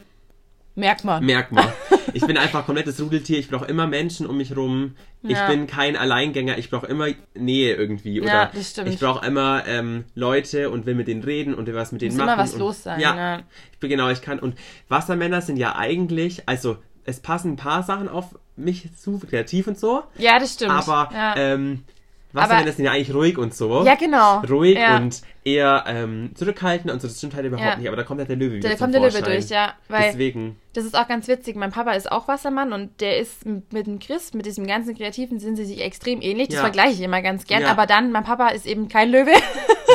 [0.75, 1.25] Merkt man.
[1.25, 1.67] Merkt man.
[2.13, 3.37] Ich bin einfach komplettes Rudeltier.
[3.39, 4.95] Ich brauche immer Menschen um mich rum.
[5.21, 5.47] Ich Ja.
[5.47, 6.57] bin kein Alleingänger.
[6.57, 8.21] Ich brauche immer Nähe irgendwie.
[8.21, 8.89] Oder Ja, das stimmt.
[8.89, 12.11] ich brauche immer ähm, Leute und will mit denen reden und will was mit denen
[12.11, 12.29] Muss machen.
[12.33, 13.41] immer was und, los sein, Ja, ja.
[13.73, 14.39] ich bin genau, ich kann.
[14.39, 14.55] Und
[14.89, 19.77] Wassermänner sind ja eigentlich, also es passen ein paar Sachen auf mich zu, kreativ und
[19.79, 20.03] so.
[20.17, 20.71] Ja, das stimmt.
[20.71, 21.35] Aber ja.
[21.37, 21.83] ähm,
[22.33, 23.83] Wassermänner Aber- sind ja eigentlich ruhig und so.
[23.85, 24.39] ja, genau.
[24.41, 24.97] Ruhig ja.
[24.97, 27.07] und eher ähm, zurückhaltend und so.
[27.07, 27.75] Das stimmt halt überhaupt Ja.
[27.75, 27.87] nicht.
[27.87, 29.73] Aber da kommt halt der Löwe wieder Da kommt der Löwe durch, ja.
[29.89, 30.57] Weil Deswegen.
[30.73, 31.55] das ist auch ganz witzig.
[31.55, 35.39] Mein Papa ist auch Wassermann und der ist mit dem Chris, mit diesem ganzen Kreativen,
[35.39, 36.47] sind sie sich extrem ähnlich.
[36.49, 36.61] Das Ja.
[36.61, 37.65] vergleiche ich immer ganz gern.
[37.65, 39.31] Aber dann, mein Papa ist eben kein Löwe.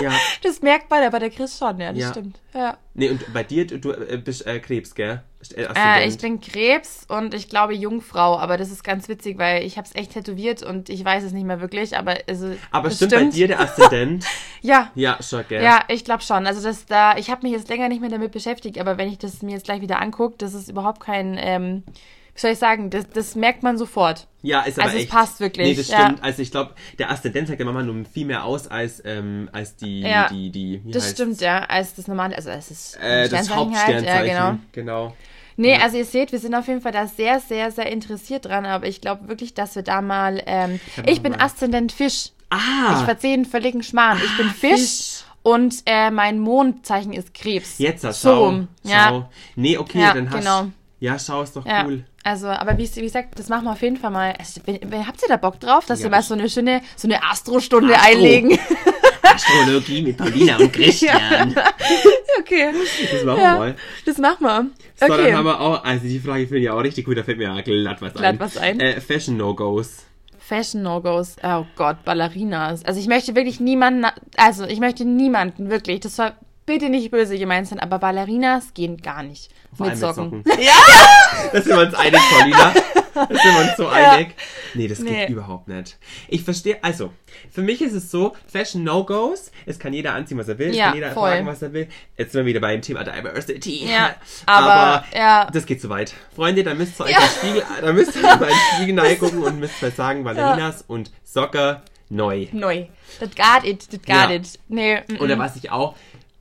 [0.03, 0.13] Ja.
[0.43, 2.39] Das merkt man, aber der Chris schon, ja, das stimmt.
[2.53, 2.77] Ja.
[2.93, 5.23] Nee, und bei dir, du, du äh, bist äh, Krebs, gell?
[5.55, 9.65] Äh, Äh, ich bin Krebs und ich glaube Jungfrau, aber das ist ganz witzig, weil
[9.65, 12.89] ich habe es echt tätowiert und ich weiß es nicht mehr wirklich, aber also, Aber
[12.89, 14.25] es stimmt, bei dir der Aszendent?
[14.63, 15.63] Ja, ja, schon, gell?
[15.63, 16.45] ja, ich glaube schon.
[16.47, 19.19] Also das da, ich habe mich jetzt länger nicht mehr damit beschäftigt, aber wenn ich
[19.19, 21.85] das mir jetzt gleich wieder angucke, das ist überhaupt kein, ähm,
[22.35, 24.27] wie soll ich sagen, das, das merkt man sofort.
[24.43, 25.13] Ja, ist aber Also es echt.
[25.13, 26.03] passt wirklich, Nee, das ja.
[26.05, 26.23] stimmt.
[26.23, 29.77] Also ich glaube, der Aszendent sagt ja manchmal nur viel mehr aus als, ähm, als
[29.77, 31.19] die, Ja, die, die, wie Das heißt's?
[31.19, 34.13] stimmt, ja, als das normale, also als das, Äh, das Sternzeichen Hauptsternzeichen.
[34.15, 34.59] Halt, ja, genau.
[34.73, 35.17] genau.
[35.57, 38.67] Nee, also ihr seht, wir sind auf jeden Fall da sehr, sehr, sehr interessiert dran,
[38.67, 42.27] aber ich glaube wirklich, dass wir da mal, ähm, ich bin mal- Aszendent Fisch.
[42.27, 43.05] Ich Ah!
[43.05, 44.21] verzehe einen völligen Schmarrn.
[44.25, 45.25] Ich bin Fisch, Fisch.
[45.43, 47.79] und äh, mein Mondzeichen ist Krebs.
[47.79, 48.29] Jetzt, das so
[48.85, 48.89] schau.
[48.91, 50.67] Ja, Nee, okay, Ja, dann hast genau.
[51.01, 51.85] Ja, schau, ist doch ja.
[51.85, 52.05] cool.
[52.23, 54.35] Also, aber wie, wie gesagt, das machen wir auf jeden Fall mal.
[54.39, 56.81] Also, wenn, habt ihr da Bock drauf, dass Ja, wir mal ich- so eine schöne,
[56.97, 58.11] so eine Astro-Stunde Astro.
[58.11, 58.59] einlegen?
[59.35, 61.55] Astrologie mit Paulina und Christian.
[62.39, 62.73] okay.
[63.13, 63.53] Das machen Ja.
[63.55, 63.77] wir mal.
[64.05, 64.67] Das machen wir.
[64.97, 65.25] So, Okay.
[65.27, 67.45] dann haben wir auch, also die Frage finde ich auch richtig gut, da fällt mir
[67.55, 68.41] ja glatt was Glatt ein.
[68.41, 68.81] was ein.
[68.81, 70.05] Äh, Fashion No-Gos.
[70.39, 71.37] Fashion No-Gos.
[71.43, 72.85] Oh Gott, Ballerinas.
[72.85, 74.07] Also ich möchte wirklich niemanden,
[74.37, 76.33] also ich möchte niemanden, wirklich, das soll
[76.67, 79.51] bitte nicht böse gemeint sein, aber Ballerinas gehen gar nicht.
[79.77, 80.45] Vor mit allem Socken.
[80.61, 80.73] Ja!
[81.53, 82.75] Da sind wir uns einig, Paulina.
[83.15, 84.35] Da sind wir uns so einig.
[84.75, 85.21] Nee, das Nee.
[85.21, 85.97] geht überhaupt nicht.
[86.29, 87.13] Ich verstehe, also,
[87.51, 90.77] für mich ist es so, Fashion No-Gos, es kann jeder anziehen, was er will, es
[90.77, 91.31] Ja, kann jeder voll.
[91.31, 91.89] tragen, was er will.
[92.19, 93.89] Jetzt sind wir wieder beim Thema Diversity.
[93.91, 95.49] Ja, aber, ja.
[95.51, 96.13] das geht zu weit.
[96.35, 98.39] Freunde, da müsst ihr euch den Spiegel, da müsst ihr mal in
[98.97, 102.49] den Spiegel gucken und müsst mal sagen, Ballerinas und Socker neu.
[102.53, 102.87] Neu.
[103.19, 104.31] Das got it, das got Ja.
[104.31, 104.59] it.
[104.69, 105.39] Nee, mm, Oder mm.
[105.39, 105.95] was ich auch,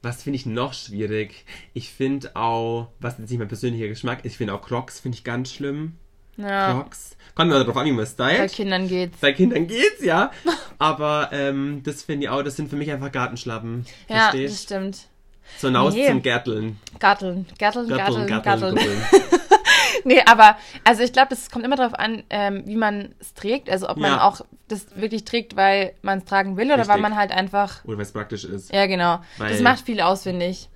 [0.05, 1.45] was finde ich noch schwierig?
[1.73, 5.17] Ich finde auch, was jetzt nicht mein persönlicher Geschmack ist, ich finde auch Crocs finde
[5.17, 5.95] ich ganz schlimm.
[6.37, 7.17] ja, Crocs.
[7.33, 8.53] Kommt mir darauf an, wie man es bei stylt.
[8.53, 9.17] Kindern geht's.
[9.19, 10.31] Bei Kindern geht's, ja.
[10.77, 13.85] Aber ähm, das finde ich auch, das sind für mich einfach Gartenschlappen.
[14.07, 14.63] Ja, das Verstehst?
[14.63, 14.97] stimmt.
[15.57, 16.07] So hinaus Nee.
[16.07, 16.79] zum Gärteln.
[16.99, 18.75] Gatteln, gatteln, Gatteln, gatteln.
[18.75, 19.01] Gutteln.
[20.07, 23.69] Nee, aber, also ich glaube, es kommt immer darauf an, ähm, wie man es trägt.
[23.71, 24.27] Also ob man Ja.
[24.27, 27.01] auch das wirklich trägt, weil man es tragen will oder weil Richtig.
[27.01, 28.73] man halt einfach, Oder weil es praktisch ist.
[28.73, 29.19] ja genau.
[29.37, 30.69] Weil- das macht viel aus, finde ich.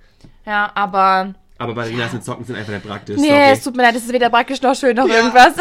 [0.46, 3.16] Ja, aber, Aber Ballerinas mit Socken sind einfach nicht praktisch.
[3.18, 3.50] nee, sorry.
[3.52, 5.54] es tut mir leid, es ist weder praktisch noch schön noch Ja, irgendwas.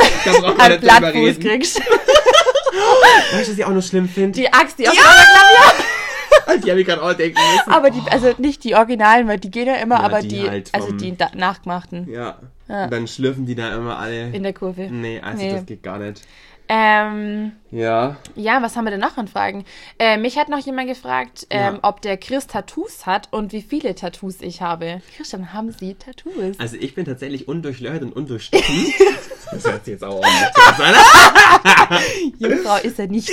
[0.60, 1.82] Ein Blattfuß kriegst.
[3.32, 4.40] Weißt du, was ich auch noch schlimm finde?
[4.40, 4.94] Die Axt, die auch
[6.64, 7.72] Die habe ich gerade auch denken müssen.
[7.72, 10.50] Aber die, also nicht die Originalen, weil die gehen ja immer, Ja, aber die die,
[10.50, 12.38] halt also die nachgemachten Ja.
[12.68, 12.84] Ja.
[12.86, 14.30] Und dann schlürfen die da immer alle.
[14.30, 14.82] in der Kurve.
[14.92, 15.54] nee, also Nee.
[15.54, 16.22] das geht gar nicht.
[16.72, 18.18] Ähm, Ja.
[18.36, 19.66] ja, was haben wir denn noch an Fragen?
[19.98, 21.80] Äh, mich hat noch jemand gefragt, ähm, Ja.
[21.82, 25.02] ob der Chris Tattoos hat und wie viele Tattoos ich habe.
[25.18, 26.60] Christian, haben Sie Tattoos?
[26.60, 28.94] Also ich bin tatsächlich undurchlöchert und undurchstochen.
[29.52, 32.00] das hört sich jetzt auch ordentlich an.
[32.40, 33.32] Jungfrau ist er nicht.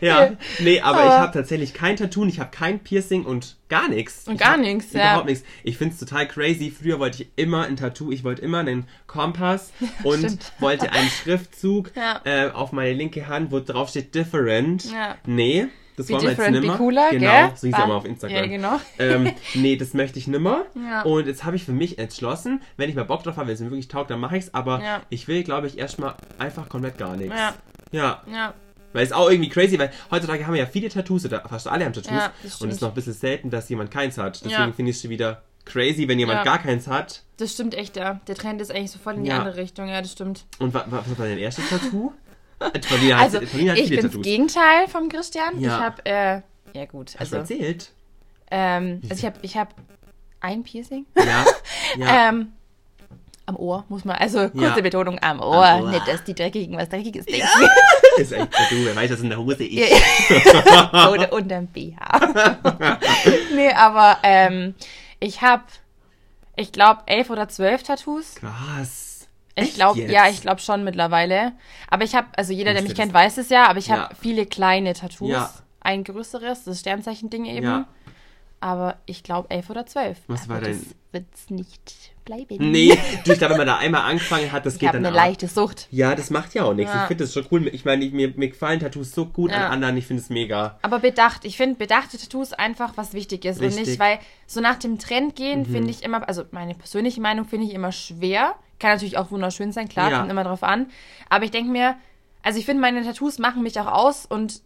[0.00, 3.88] ja, nee, aber ich Aber- habe tatsächlich kein Tattoo, ich habe kein Piercing und gar
[3.88, 4.26] nichts.
[4.28, 5.10] Und Ich gar nichts, ja.
[5.12, 5.44] Überhaupt nichts.
[5.62, 6.70] Ich find's total crazy.
[6.70, 9.72] Früher wollte ich immer ein Tattoo, ich wollte immer einen Kompass
[10.04, 10.52] und stimmt.
[10.60, 12.20] wollte einen Schriftzug Ja.
[12.24, 14.90] äh, auf meine linke Hand, wo drauf steht different.
[14.92, 15.16] Ja.
[15.26, 16.76] Nee, das wollen wir jetzt nimmer.
[16.76, 17.52] cooler, genau, gell?
[17.54, 18.36] so hieß War- ja mal auf Instagram.
[18.36, 18.80] Ja, genau.
[18.98, 20.64] ähm, nee, das möchte ich nimmer.
[20.74, 21.02] Ja.
[21.02, 23.60] Und jetzt habe ich für mich entschlossen, wenn ich mal Bock drauf habe, wenn es
[23.60, 24.52] mir wirklich taugt, dann mache ich's.
[24.52, 25.02] Aber Ja.
[25.08, 27.34] ich will, glaube ich, erstmal einfach komplett gar nichts.
[27.36, 27.54] Ja.
[27.92, 28.54] Ja, Ja,
[28.94, 31.84] weil es auch irgendwie crazy, weil heutzutage haben wir ja viele Tattoos oder fast alle
[31.84, 34.36] haben Tattoos Ja, das und es ist noch ein bisschen selten, dass jemand keins hat.
[34.42, 34.72] Deswegen Ja.
[34.72, 36.44] finde ich es schon wieder crazy, wenn jemand Ja.
[36.44, 37.22] gar keins hat.
[37.36, 38.20] das stimmt echt, ja.
[38.28, 40.44] Der Trend ist eigentlich so voll in die andere Richtung, ja, das stimmt.
[40.60, 42.12] Und wa- wa- was war dein erstes Tattoo?
[42.60, 44.24] Äh, Paulina hat, Also, Paulina hat ich viele bin das Tattoos.
[44.24, 45.60] Gegenteil vom Christian.
[45.60, 46.40] Ich habe, äh,
[46.74, 47.90] ja gut, Hast du also, erzählt?
[48.50, 49.74] ähm, also ich habe ich hab
[50.40, 51.06] ein Piercing.
[51.16, 51.44] Ja.
[51.98, 52.28] ja.
[52.28, 52.52] Ähm,
[53.46, 54.80] am Ohr, muss man, also kurze Ja.
[54.80, 55.90] Betonung am Ohr, Am Ohr.
[55.90, 57.46] nicht, dass die Dreckigen was Dreckiges denken.
[58.16, 59.92] ist echt du, wer weiß, was in der Hose ist.
[61.10, 62.98] Oder unterm BH.
[63.54, 64.74] nee, aber ähm,
[65.20, 65.62] ich habe,
[66.56, 68.36] ich glaube, elf oder zwölf Tattoos.
[68.36, 69.28] Krass.
[69.56, 71.52] Ich glaube, ja, ich glaube schon mittlerweile.
[71.88, 72.98] Aber ich habe, also jeder, der mich das.
[72.98, 74.10] kennt, weiß es ja, aber ich habe Ja.
[74.20, 75.30] viele kleine Tattoos.
[75.30, 75.50] Ja.
[75.80, 77.66] Ein größeres, das Sternzeichen-Ding eben.
[77.66, 77.84] Ja.
[78.64, 80.16] Aber ich glaube elf oder zwölf.
[80.26, 81.92] Was war aber dein- Das wird's nicht
[82.24, 82.70] bleiben.
[82.70, 85.04] Nee, du, ich glaube, wenn man da einmal angefangen hat, das Ich geht habe dann
[85.04, 85.20] eine auch.
[85.26, 85.86] leichte Sucht.
[85.90, 86.90] Ja, das macht ja auch nichts.
[86.94, 87.02] Ja.
[87.02, 87.66] Ich finde das schon cool.
[87.68, 89.66] Ich meine, ich- mir, mir gefallen Tattoos so gut Ja.
[89.66, 89.98] an anderen.
[89.98, 90.78] Ich finde es mega.
[90.80, 91.44] Aber bedacht.
[91.44, 93.58] Ich finde bedachte Tattoos einfach was wichtig ist.
[93.58, 93.82] Und Richtig.
[93.84, 93.88] Mhm.
[93.90, 97.66] nicht, weil so nach dem Trend gehen finde ich immer, also meine persönliche Meinung finde
[97.66, 98.54] ich immer schwer.
[98.78, 100.18] Kann natürlich auch wunderschön sein, klar, Ja.
[100.20, 100.86] kommt immer drauf an.
[101.28, 101.96] Aber ich denke mir,
[102.42, 104.62] also ich finde meine Tattoos machen mich auch aus und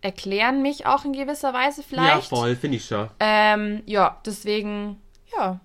[0.00, 2.30] erklären mich auch in gewisser Weise vielleicht.
[2.30, 3.08] Ja, voll, finde ich schon.
[3.20, 5.00] Ähm, ja, deswegen,
[5.36, 5.60] ja,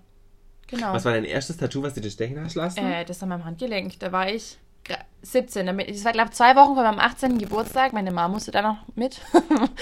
[0.66, 0.92] genau.
[0.92, 2.78] Was war dein erstes Tattoo, was du dir stechen hast lassen?
[2.78, 3.98] Äh, das an meinem Handgelenk.
[4.00, 4.58] Da war ich
[5.22, 5.64] 17.
[5.66, 7.38] Damit, das war, glaube ich, zwei Wochen vor meinem 18.
[7.38, 7.94] Geburtstag.
[7.94, 9.20] Meine Mama musste da noch mit.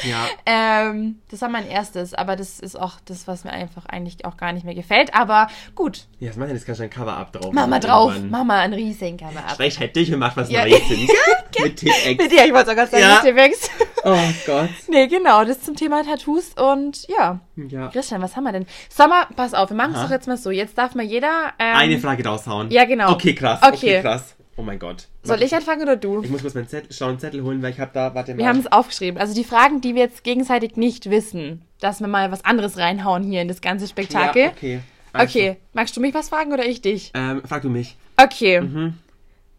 [0.04, 0.26] Ja.
[0.46, 2.14] ähm, das war mein erstes.
[2.14, 5.14] Aber das ist auch das, was mir einfach eigentlich auch gar nicht mehr gefällt.
[5.14, 6.06] Aber gut.
[6.20, 7.52] Ja, was macht denn jetzt kannst du ein Cover-Up drauf?
[7.52, 8.12] Mama machen drauf.
[8.14, 8.30] irgendwann.
[8.30, 9.58] Mama ein Riesenkammer ab.
[9.58, 10.62] Recht hätte ich und macht was Ja.
[10.64, 10.80] Neues.
[11.60, 12.22] Mit Tipp-Ex.
[12.22, 13.20] Mit dir, ich wollte sogar sagen, Ja.
[13.24, 13.70] mit wächst.
[14.04, 14.68] Oh Gott.
[14.88, 15.44] nee, genau.
[15.44, 16.54] Das zum Thema Tattoos.
[16.54, 17.38] Und ja.
[17.56, 17.86] Ja.
[17.88, 18.66] Christian, was haben wir denn?
[18.88, 20.50] Sommer, pass auf, wir machen es doch jetzt mal so.
[20.50, 21.52] Jetzt darf mal jeder.
[21.60, 22.70] Ähm, Eine Frage raushauen.
[22.72, 23.12] Ja, genau.
[23.12, 23.60] Okay, krass.
[23.62, 24.00] Okay, Okay.
[24.02, 24.34] krass.
[24.62, 25.08] Oh mein Gott.
[25.24, 26.22] Soll ich anfangen oder du?
[26.22, 28.38] Ich muss kurz meinen Zettel, schlauen Zettel holen, weil ich habe da, warte mal.
[28.38, 29.20] Wir haben es aufgeschrieben.
[29.20, 33.24] Also die Fragen, die wir jetzt gegenseitig nicht wissen, dass wir mal was anderes reinhauen
[33.24, 34.42] hier in das ganze Spektakel.
[34.42, 34.80] Ja, okay.
[35.12, 35.56] Also, okay.
[35.72, 37.10] Magst du mich was fragen oder ich dich?
[37.14, 37.96] Ähm, frag du mich.
[38.16, 38.60] Okay.
[38.60, 38.94] Mhm.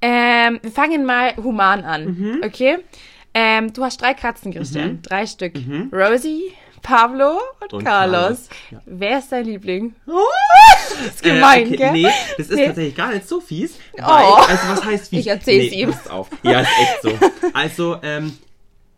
[0.01, 2.41] Ähm, wir fangen mal human an.
[2.45, 2.77] Okay.
[3.33, 4.93] Ähm, du hast drei Katzen, Christian.
[4.93, 5.01] Mhm.
[5.01, 5.53] Drei Stück.
[5.91, 8.21] Rosie, Pablo und, Und Carlos.
[8.21, 8.81] Carlos, ja.
[8.85, 9.95] Wer ist dein Liebling?
[10.07, 10.11] Oh.
[10.95, 11.91] Das ist gemein, äh, okay, gell?
[11.91, 12.67] Nee, das ist Nee.
[12.67, 13.79] tatsächlich gar nicht so fies.
[13.97, 14.35] Weil, Oh.
[14.47, 15.19] Also was heißt fies?
[15.21, 15.91] Ich erzähl's nee, ihm.
[15.91, 16.29] passt auf.
[16.43, 17.11] Ja, ist echt so.
[17.53, 18.37] Also, ähm,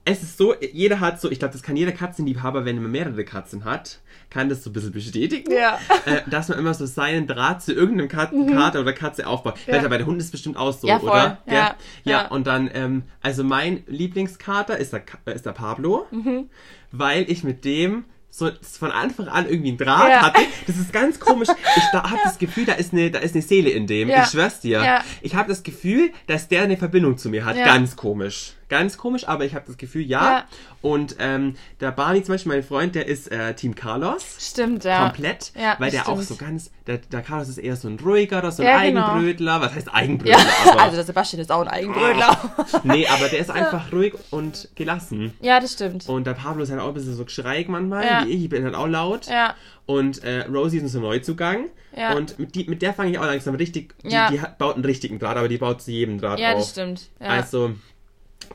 [0.03, 3.23] es ist so, jeder hat so, ich glaube, das kann jeder Katzenliebhaber, wenn man mehrere
[3.23, 5.51] Katzen hat, kann das so ein bisschen bestätigen.
[5.51, 5.79] Ja.
[6.05, 9.55] Äh, dass man immer so seinen Draht zu irgendeinem Kat Kater oder Katze aufbaut.
[9.65, 9.73] Mhm.
[9.73, 9.81] Ja.
[9.81, 9.87] Ja.
[9.87, 11.09] Bei der Hund ist es bestimmt auch so, Ja, voll.
[11.09, 11.37] oder?
[11.47, 11.75] Ja, ja.
[12.03, 12.27] ja.
[12.27, 16.49] und dann, ähm, also mein Lieblingskater ist der, äh, ist der Pablo, Mhm.
[16.97, 20.21] Weil ich mit dem so von Anfang an irgendwie einen Draht Ja.
[20.23, 20.41] hatte.
[20.67, 21.47] Das ist ganz komisch.
[21.77, 24.09] Ich da habe das Gefühl, da ist eine, da ist eine Seele in dem.
[24.09, 24.23] Ja.
[24.23, 24.83] Ich schwör's dir.
[24.83, 25.03] Ja.
[25.21, 27.55] Ich habe das Gefühl, dass der eine Verbindung zu mir hat.
[27.55, 27.63] Ja.
[27.65, 28.51] Ganz komisch.
[28.67, 30.23] Ganz komisch, aber ich habe das Gefühl, ja.
[30.39, 30.43] Ja.
[30.81, 34.23] Und ähm, der Barney zum Beispiel, mein Freund, der ist äh, Team Carlos.
[34.39, 35.03] Stimmt, ja.
[35.05, 36.17] Komplett, Ja, weil der stimmt.
[36.17, 39.05] auch so ganz, der, der Carlos ist eher so ein ruhigerer, so ein Ja, genau.
[39.07, 39.61] Eigenbrötler.
[39.61, 40.37] Was heißt Eigenbrötler?
[40.39, 42.37] Ja, also der Sebastian ist auch ein Eigenbrötler.
[42.83, 45.33] nee, aber der ist einfach ruhig und gelassen.
[45.41, 46.07] Ja, das stimmt.
[46.09, 48.25] Und der Pablo ist halt auch ein bisschen so geschreig manchmal, Ja.
[48.25, 49.27] wie ich, ich bin halt auch laut.
[49.27, 49.53] Ja.
[49.85, 51.65] Und äh, Rosie ist so ein Neuzugang.
[51.95, 52.13] Ja.
[52.15, 54.29] Und mit, die, mit der fange ich auch langsam richtig, die, Ja.
[54.31, 56.59] die baut einen richtigen Draht, aber die baut zu jedem Draht Ja, auf.
[56.59, 57.09] das stimmt.
[57.21, 57.27] Ja.
[57.27, 57.71] Also,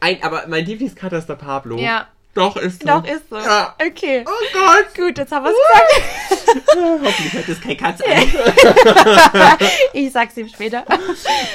[0.00, 1.78] ein, aber mein Lieblingskater ist der Pablo.
[1.78, 2.06] Ja.
[2.32, 2.86] Doch, ist so.
[2.86, 3.36] Doch, ist so.
[3.38, 3.74] Ja.
[3.84, 4.24] Okay.
[4.24, 4.94] Oh Gott.
[4.94, 5.56] Gut, jetzt haben wir es
[6.46, 6.66] gesagt.
[7.04, 9.58] Hoffentlich hört das kein Katze an.
[9.92, 10.84] Ich sag's ihm später.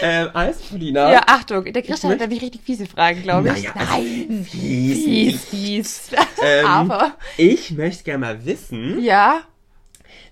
[0.02, 1.12] ähm, alles, Paulina.
[1.13, 3.63] Ja, Achtung, der Christian hat nämlich richtig fiese Fragen, glaube ich.
[3.63, 4.45] Naja, Nein.
[4.50, 5.02] Fies.
[5.04, 6.02] Fies, fies.
[6.43, 9.41] Ähm, Aber, Ich möchte gerne mal wissen, ja,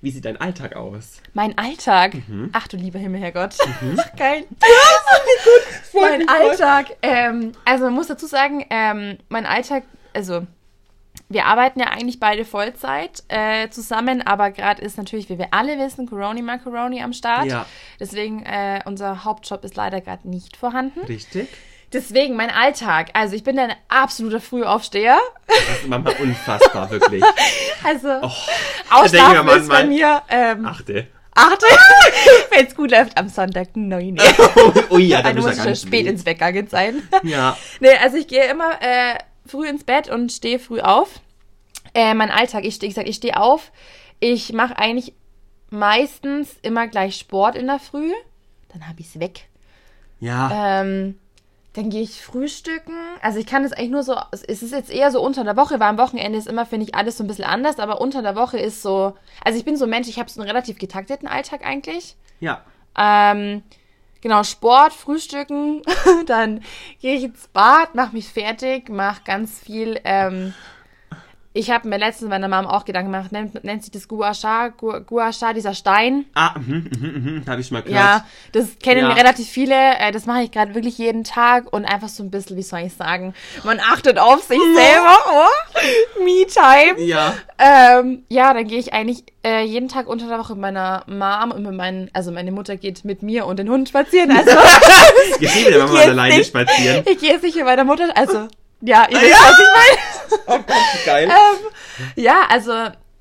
[0.04, 1.22] wie sieht dein Alltag aus?
[1.34, 2.16] mein Alltag.
[2.28, 2.50] Mhm.
[2.52, 3.56] Ach du lieber Himmel, Herrgott.
[3.98, 4.46] Ach, geil.
[5.94, 6.98] mein Alltag.
[7.02, 10.46] Ähm, also man muss dazu sagen, ähm, mein Alltag, also
[11.30, 15.80] wir arbeiten ja eigentlich beide Vollzeit äh, zusammen, aber gerade ist natürlich, wie wir alle
[15.80, 17.46] wissen, Coroni Macaroni am Start.
[17.46, 17.66] Ja.
[18.00, 21.00] Deswegen, äh, unser Hauptjob ist leider gerade nicht vorhanden.
[21.06, 21.48] Richtig?
[21.94, 23.12] Deswegen mein Alltag.
[23.14, 25.20] Also ich bin ein absoluter Frühaufsteher.
[25.48, 27.24] Das ist manchmal unfassbar, wirklich.
[27.84, 28.32] Also Oh,
[28.90, 31.08] Ausschlafen ist bei mir ähm, Achte.
[31.36, 31.66] achte,
[32.52, 34.18] wenn es gut läuft, am Sonntag neun.
[34.90, 37.08] oh ja, da Also muss ja ich spät ins Bett gegangen sein.
[37.24, 37.58] Ja.
[37.82, 41.20] nee, also ich gehe immer äh, früh ins Bett und stehe früh auf.
[41.94, 43.72] Äh, mein Alltag, ich, steh- ich sag, ich stehe auf.
[44.22, 45.14] Ich mache eigentlich
[45.70, 48.12] meistens immer gleich Sport in der Früh.
[48.72, 49.48] Dann habe ich es weg.
[50.20, 50.82] Ja.
[50.82, 51.20] Ähm,
[51.74, 52.94] dann gehe ich frühstücken.
[53.22, 55.80] Also ich kann es eigentlich nur so, es ist jetzt eher so unter der Woche,
[55.80, 58.36] weil am Wochenende ist immer, finde ich, alles so ein bisschen anders, aber unter der
[58.36, 61.28] Woche ist so, also ich bin so ein Mensch, ich habe so einen relativ getakteten
[61.28, 62.16] Alltag eigentlich.
[62.40, 62.62] Ja.
[62.96, 63.64] Ähm,
[64.22, 65.82] genau, Sport, Frühstücken,
[66.28, 66.64] dann
[67.02, 70.54] gehe ich ins Bad, mache mich fertig, mache ganz viel, ähm,
[71.56, 74.70] Ich habe mir letztens meiner Mom auch Gedanken gemacht, nennt, nennt sich das Gua Sha,
[74.70, 76.26] Gua, Gua Sha, dieser Stein.
[76.34, 78.04] Ah, mhm, mhm, mhm, habe ich schon mal gehört.
[78.04, 79.14] Ja, das kennen Ja.
[79.14, 79.76] relativ viele.
[79.76, 82.80] Äh, das mache ich gerade wirklich jeden Tag und einfach so ein bisschen, wie soll
[82.80, 85.16] ich sagen, man achtet auf sich selber.
[85.32, 87.00] Oh, Me-Time.
[87.06, 87.36] Ja.
[87.60, 91.52] Ähm, ja, dann gehe ich eigentlich äh, jeden Tag unter der Woche mit meiner Mom
[91.52, 94.32] und mit meinen, also meine Mutter geht mit mir und den Hund spazieren.
[94.36, 94.52] Also
[95.40, 97.04] Ich liebe immer geh mal jetzt alleine spazieren.
[97.08, 98.48] ich gehe jetzt nicht mit meiner Mutter, also
[98.84, 99.38] ja, ihr wisst, Ja.
[99.38, 100.04] was ich meine.
[100.48, 101.30] Oh Gott, geil.
[101.30, 101.68] Ähm,
[102.16, 102.74] ja, also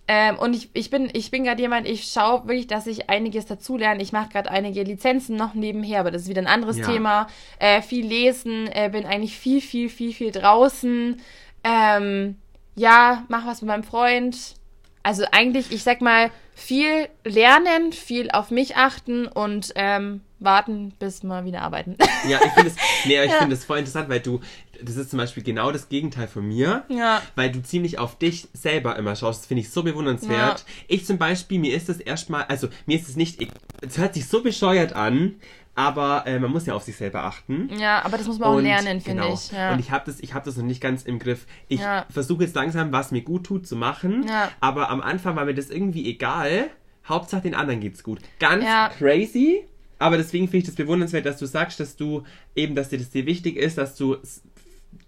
[0.09, 3.46] ähm, und ich, ich bin ich bin gerade jemand, ich schaue wirklich, dass ich einiges
[3.46, 4.03] dazulerne.
[4.03, 6.87] Ich mache gerade einige Lizenzen noch nebenher, aber das ist wieder ein anderes Ja.
[6.87, 7.27] Thema.
[7.59, 11.20] Äh, viel lesen, äh, bin eigentlich viel, viel, viel, viel draußen.
[11.64, 12.37] Ähm,
[12.75, 14.55] ja, mach was mit meinem Freund.
[15.02, 21.22] Also eigentlich, ich sag mal, viel lernen, viel auf mich achten und ähm, warten, bis
[21.24, 21.96] wir wieder arbeiten.
[22.28, 23.38] Ja, ich finde es nee, ich Ja.
[23.38, 24.40] finde es voll interessant, weil du,
[24.80, 26.84] das ist zum Beispiel genau das Gegenteil von mir.
[26.88, 27.20] ja.
[27.34, 29.40] Weil du ziemlich auf dich selber immer schaust.
[29.40, 30.60] Das finde ich so bewundernswert.
[30.60, 30.64] Ja.
[30.88, 33.40] Ich zum Beispiel, mir ist das erstmal, also mir ist es nicht,
[33.80, 35.36] es hört sich so bescheuert an,
[35.74, 37.68] aber äh, man muss ja auf sich selber achten.
[37.78, 39.35] Ja, aber das muss man auch Und- lernen, finde genau.
[39.35, 39.52] ich.
[39.52, 39.72] Ja.
[39.72, 41.46] Und ich habe das, ich habe das noch nicht ganz im Griff.
[41.68, 42.06] Ich Ja.
[42.11, 44.26] versuche jetzt langsam, was mir gut tut, zu machen.
[44.28, 44.50] Ja.
[44.61, 46.70] Aber am Anfang war mir das irgendwie egal.
[47.08, 48.20] Hauptsache den anderen geht's gut.
[48.38, 48.64] Ganz
[48.98, 49.64] crazy.
[49.98, 52.24] Aber deswegen finde ich das bewundernswert, dass du sagst, dass du
[52.56, 54.16] eben, dass dir das dir wichtig ist, dass du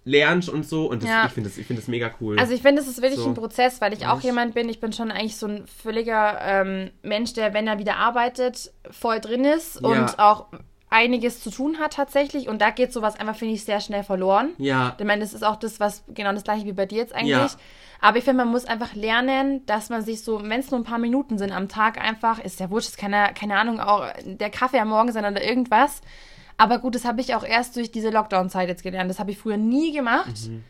[0.03, 0.85] lernst und so.
[0.89, 1.25] Und das, Ja.
[1.25, 2.37] ich finde das, ich finde das mega cool.
[2.39, 3.27] Also ich finde, es ist wirklich So.
[3.29, 6.91] ein Prozess, weil ich auch jemand bin, ich bin schon eigentlich so ein völliger ähm,
[7.01, 9.87] Mensch, der, wenn er wieder arbeitet, voll drin ist Ja.
[9.87, 10.47] und auch
[10.89, 12.47] einiges zu tun hat tatsächlich.
[12.47, 14.51] Und da geht sowas einfach, finde ich, sehr schnell verloren.
[14.59, 14.95] ja.
[14.97, 17.31] Ich meine, das ist auch das, was genau das gleiche wie bei dir jetzt eigentlich.
[17.31, 17.49] Ja.
[18.01, 20.83] Aber ich finde, man muss einfach lernen, dass man sich so, wenn es nur ein
[20.83, 24.49] paar Minuten sind am Tag einfach, ist ja wurscht, ist keine, keine Ahnung, auch der
[24.51, 26.01] Kaffee am Morgen sein oder irgendwas.
[26.57, 29.09] Aber gut, das habe ich auch erst durch diese Lockdown-Zeit jetzt gelernt.
[29.09, 30.47] Das habe ich früher nie gemacht.
[30.47, 30.63] Mhm.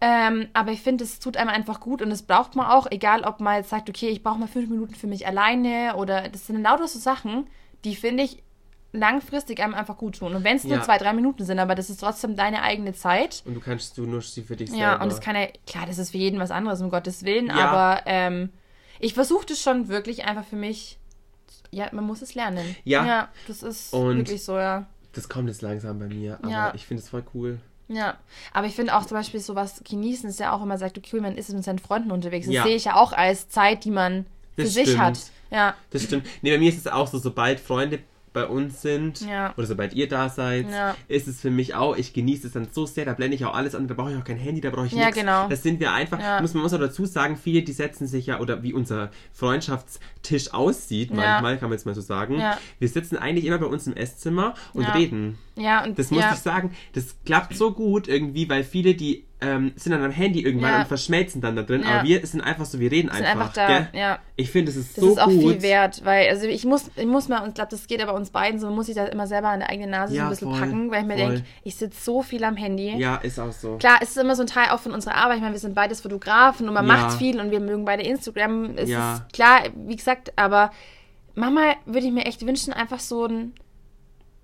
[0.00, 3.22] Ähm, aber ich finde, es tut einem einfach gut und das braucht man auch, egal
[3.24, 6.46] ob man jetzt sagt, okay, ich brauche mal fünf Minuten für mich alleine oder das
[6.46, 7.48] sind lauter so Sachen,
[7.84, 8.42] die finde ich
[8.92, 10.34] langfristig einem einfach gut tun.
[10.34, 10.82] Und wenn es nur Ja.
[10.82, 13.42] zwei, drei Minuten sind, aber das ist trotzdem deine eigene Zeit.
[13.44, 14.82] Und du kannst du nur sie für dich selber.
[14.84, 17.48] Ja, und das kann ja, klar, das ist für jeden was anderes, um Gottes Willen,
[17.48, 17.54] Ja.
[17.68, 18.50] aber ähm,
[19.00, 20.98] ich versuche das schon wirklich einfach für mich,
[21.70, 22.76] ja, man muss es lernen.
[22.84, 23.04] Ja.
[23.04, 24.86] Ja, das ist Und- wirklich so, ja.
[25.12, 26.38] Das kommt jetzt langsam bei mir.
[26.42, 26.72] Aber Ja.
[26.74, 27.58] ich finde es voll cool.
[27.88, 28.18] Ja,
[28.52, 31.36] aber ich finde auch zum Beispiel sowas genießen ist ja auch immer sagt, okay, man
[31.36, 32.44] ist mit seinen Freunden unterwegs.
[32.46, 32.62] Das Ja.
[32.64, 35.00] sehe ich ja auch als Zeit, die man für Das sich stimmt.
[35.00, 35.18] hat.
[35.50, 36.26] Ja, Das stimmt.
[36.42, 38.00] Nee, bei mir ist es auch so, sobald Freunde
[38.34, 39.54] bei uns sind Ja.
[39.56, 40.94] oder sobald ihr da seid, Ja.
[41.08, 43.54] ist es für mich auch, ich genieße es dann so sehr, da blende ich auch
[43.54, 45.18] alles an, da brauche ich auch kein Handy, da brauche ich Ja, nichts.
[45.18, 45.48] genau.
[45.48, 46.40] Das sind wir einfach, Ja.
[46.42, 49.10] muss man muss auch dazu sagen, viele, die setzen sich ja, oder wie unser
[50.28, 51.16] Freundschaftstisch aussieht, Ja.
[51.16, 52.58] manchmal, kann man jetzt mal so sagen, Ja.
[52.78, 54.92] wir sitzen eigentlich immer bei uns im Esszimmer und Ja.
[54.92, 55.38] reden.
[55.56, 56.32] ja und Das muss ja.
[56.32, 60.42] ich sagen, das klappt so gut irgendwie, weil viele, die ähm, sind dann am Handy
[60.42, 60.80] irgendwann Ja.
[60.80, 62.00] und verschmelzen dann da drin, Ja.
[62.00, 63.56] aber wir sind einfach so, wir reden sind einfach.
[63.56, 63.96] einfach da.
[63.96, 64.18] Ja.
[64.34, 65.40] Ich finde, es ist Das so ist auch gut.
[65.40, 68.14] viel wert, weil, also ich muss, ich muss mal, und ich glaube, das geht aber
[68.14, 70.30] uns beiden so, muss sich da immer selber an der eigenen Nase so Ja, ein
[70.30, 72.96] bisschen voll, packen, weil ich mir denke, ich sitze so viel am Handy.
[72.96, 73.76] Ja, ist auch so.
[73.76, 75.36] Klar, es ist immer so ein Teil auch von unserer Arbeit.
[75.36, 76.92] Ich meine, wir sind beides Fotografen und man Ja.
[76.96, 78.72] macht viel und wir mögen beide Instagram.
[78.74, 79.14] Es Ja.
[79.18, 80.70] ist klar, wie gesagt, aber
[81.34, 83.54] manchmal würde ich mir echt wünschen, einfach so ein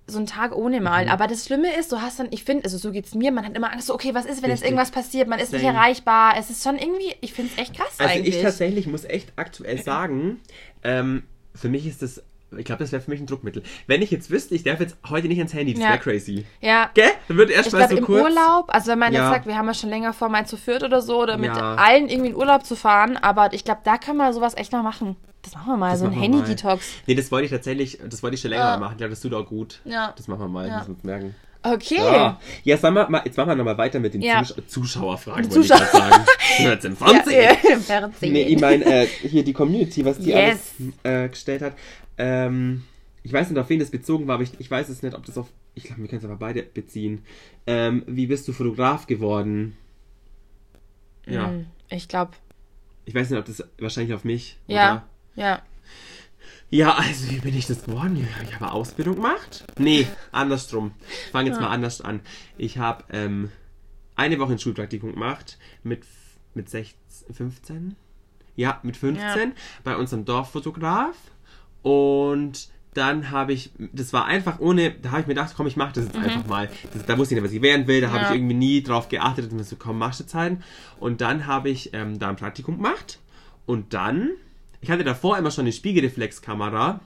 [0.07, 0.83] so einen Tag ohne Mhm.
[0.83, 1.09] Malen.
[1.09, 3.55] Aber das Schlimme ist, du hast dann, ich finde, also so geht's mir, man hat
[3.55, 5.27] immer Angst, so, okay, was ist, wenn jetzt irgendwas passiert?
[5.27, 5.73] Man ist nicht Same.
[5.75, 6.35] erreichbar.
[6.37, 8.35] Es ist schon irgendwie, ich finde es echt krass Also eigentlich.
[8.35, 10.41] ich tatsächlich muss echt aktuell sagen,
[10.83, 11.23] ähm,
[11.55, 12.21] für mich ist das,
[12.57, 13.63] ich glaube, das wäre für mich ein Druckmittel.
[13.87, 15.89] Wenn ich jetzt wüsste, ich darf jetzt heute nicht ans Handy, das Ja.
[15.89, 16.45] wäre crazy.
[16.61, 16.89] ja.
[16.93, 17.09] Gell?
[17.27, 18.23] Dann wird erst Ich mal glaube, so im kurz.
[18.23, 19.23] Urlaub, also wenn man Ja.
[19.23, 21.55] jetzt sagt, wir haben ja schon länger vor, mal zu viert oder so, oder mit
[21.55, 21.75] Ja.
[21.75, 24.83] allen irgendwie in Urlaub zu fahren, aber ich glaube, da können wir sowas echt mal
[24.83, 25.15] machen.
[25.41, 26.11] Das machen wir mal, Das so ein.
[26.11, 26.85] Handy-Detox.
[27.05, 28.71] Nee, das wollte ich tatsächlich, das wollte ich schon länger Ja.
[28.71, 28.91] mal machen.
[28.93, 29.81] Ich glaube, das tut auch gut.
[29.85, 30.13] Ja.
[30.17, 30.77] Das machen wir mal, Ja.
[30.77, 31.35] müssen wir uns merken.
[31.73, 31.95] Okay.
[31.97, 34.43] Ja, ja sag mal, jetzt machen wir nochmal weiter mit den Ja.
[34.43, 36.25] Zus Zuschauerfragen, Zuschauer- wollte ich gerade sagen.
[36.59, 37.43] Jetzt im Fernsehen.
[37.43, 38.33] Ja, im Fernsehen.
[38.33, 40.73] Nee, ich meine, äh, hier die Community, was die Yes.
[41.03, 41.73] alles äh, gestellt hat.
[42.17, 42.83] Ähm,
[43.23, 45.25] ich weiß nicht, auf wen das bezogen war, aber ich, ich weiß es nicht, ob
[45.25, 45.47] das auf.
[45.73, 47.25] Ich glaube, wir können es aber beide beziehen.
[47.67, 49.75] Ähm, wie bist du Fotograf geworden?
[51.25, 51.47] Ja.
[51.47, 52.31] Hm, Ich glaube,
[53.05, 54.57] Ich weiß nicht, ob das wahrscheinlich auf mich.
[54.67, 55.43] ja, Oder?
[55.43, 55.61] ja.
[56.69, 58.17] Ja, also wie bin ich das geworden?
[58.17, 59.65] Ja, Ich habe Ausbildung gemacht.
[59.77, 60.91] Nee, andersrum.
[61.25, 62.21] Ich fange jetzt mal anders an.
[62.57, 63.51] Ich habe ähm,
[64.15, 66.03] eine Woche ein Schulpraktikum gemacht mit,
[66.53, 67.95] mit 16, 15?
[68.55, 71.15] Ja, mit 15 bei unserem Dorffotograf.
[71.81, 75.75] Und dann habe ich, das war einfach ohne, da habe ich mir gedacht, komm, ich
[75.75, 76.69] mache das jetzt einfach mal.
[76.93, 78.23] Das, da wusste ich nicht, was ich werden will, da habe Mhm.
[78.23, 78.29] Ja.
[78.31, 80.57] ich irgendwie nie drauf geachtet, dass mir so, komm, machst du jetzt halt.
[80.99, 83.19] Und dann habe ich ähm, da ein Praktikum gemacht.
[83.65, 84.29] Und dann,
[84.85, 86.99] ich hatte davor immer schon eine Spiegelreflexkamera,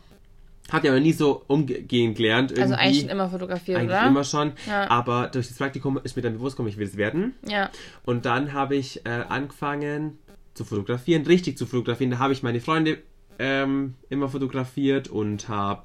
[0.69, 2.51] hatte aber nie so umgehen gelernt.
[2.51, 2.61] Irgendwie.
[2.63, 4.07] Also eigentlich schon immer fotografiert, Eigentlich oder?
[4.07, 4.51] immer schon.
[4.67, 4.89] Ja.
[4.91, 7.35] Aber durch das Praktikum ist mir dann bewusst gekommen, ich will es werden.
[7.47, 7.69] Ja.
[8.03, 10.17] Und dann habe ich äh, angefangen
[10.55, 12.11] zu fotografieren, richtig zu fotografieren.
[12.11, 12.97] Da habe ich meine Freunde
[13.39, 15.83] ähm, immer fotografiert und habe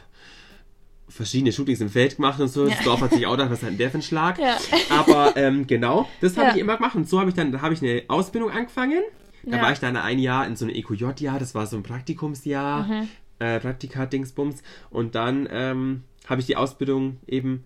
[1.08, 2.66] verschiedene Shootings im Feld gemacht und so.
[2.66, 4.38] Das Dorf hat sich auch gedacht, was hat denn der für ein Schlag?
[4.40, 4.56] Ja.
[4.88, 6.54] Aber ähm, genau, das habe Ja.
[6.54, 6.96] ich immer gemacht.
[6.96, 9.00] Und so habe ich dann, da habe ich eine Ausbildung angefangen.
[9.46, 9.62] Da Ja.
[9.62, 13.08] war ich dann ein Jahr in so einem EQJ-Jahr, das war so ein Praktikumsjahr, Mhm.
[13.38, 14.62] äh, Praktika-Dingsbums.
[14.90, 17.64] Und dann ähm, habe ich die Ausbildung eben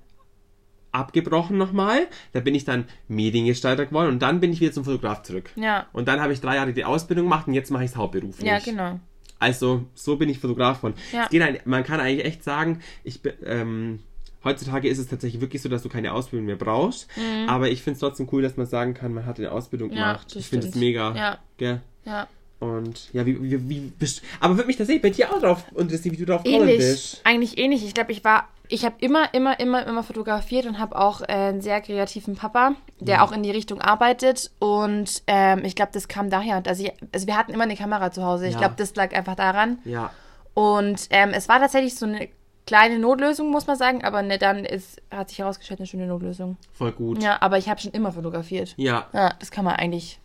[0.92, 2.06] abgebrochen nochmal.
[2.32, 5.50] Da bin ich dann Mediengestalter geworden und dann bin ich wieder zum Fotograf zurück.
[5.56, 5.86] Ja.
[5.92, 8.46] Und dann habe ich drei Jahre die Ausbildung gemacht und jetzt mache ich es hauptberuflich.
[8.48, 8.98] Ja, genau.
[9.38, 10.94] Also, so bin ich Fotograf von.
[11.12, 11.28] Ja.
[11.30, 13.98] Ein, man kann eigentlich echt sagen, ich bin, ähm,
[14.44, 17.09] heutzutage ist es tatsächlich wirklich so, dass du keine Ausbildung mehr brauchst.
[17.48, 19.96] Aber ich finde es trotzdem cool, dass man sagen kann, man hat eine Ausbildung Mhm.
[19.96, 20.37] Ja, gemacht.
[20.37, 21.14] ich finde es mega.
[21.14, 21.38] Ja.
[21.57, 21.81] Gell?
[22.05, 22.27] Ja.
[22.61, 26.14] Und ja, wie, wie, wie bist Aber würde mich tatsächlich bei dir auch drauf interessieren,
[26.14, 26.79] wie du drauf gekommen Ähnlich.
[26.79, 27.20] bist.
[27.24, 27.85] Eigentlich ähnlich.
[27.85, 31.27] Ich glaube, ich war, ich habe immer, immer, immer, immer fotografiert und habe auch äh,
[31.29, 34.51] einen sehr kreativen Papa, der auch in die Richtung arbeitet.
[34.59, 36.61] Und ähm, ich glaube, das kam daher.
[36.66, 38.46] Also, ich, also wir hatten immer eine Kamera zu Hause.
[38.48, 38.59] Ich Ja.
[38.59, 39.79] glaube, das lag einfach daran.
[39.85, 40.11] Ja.
[40.55, 42.29] Und ähm, es war tatsächlich so eine
[42.68, 46.57] kleine Notlösung, muss man sagen, aber ne, dann ist, hat sich herausgestellt, eine schöne Notlösung.
[46.72, 47.22] Voll gut.
[47.22, 48.74] Ja, aber ich habe schon immer fotografiert.
[48.76, 49.09] Ja.
[49.12, 50.20] Ja, das kann man eigentlich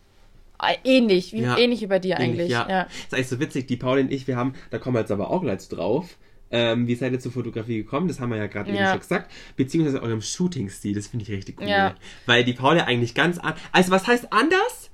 [0.62, 1.56] äh, ähnlich, wie, Ja.
[1.58, 2.50] ähnlich wie bei dir eigentlich.
[2.50, 2.68] Ja.
[2.68, 2.84] Ja.
[2.84, 5.10] Das ist eigentlich so witzig, die Paul und ich, wir haben, da kommen wir jetzt
[5.10, 6.16] aber auch gleich drauf.
[6.50, 8.06] Ähm, wie seid ihr zur Fotografie gekommen?
[8.06, 8.90] Das haben wir ja gerade eben Ja.
[8.90, 9.30] schon gesagt.
[9.56, 11.66] Beziehungsweise eurem Shooting-Stil, das finde ich richtig cool.
[11.68, 11.94] Ja.
[12.26, 13.54] Weil die Paul ja eigentlich ganz an.
[13.72, 14.90] Also, was heißt anders?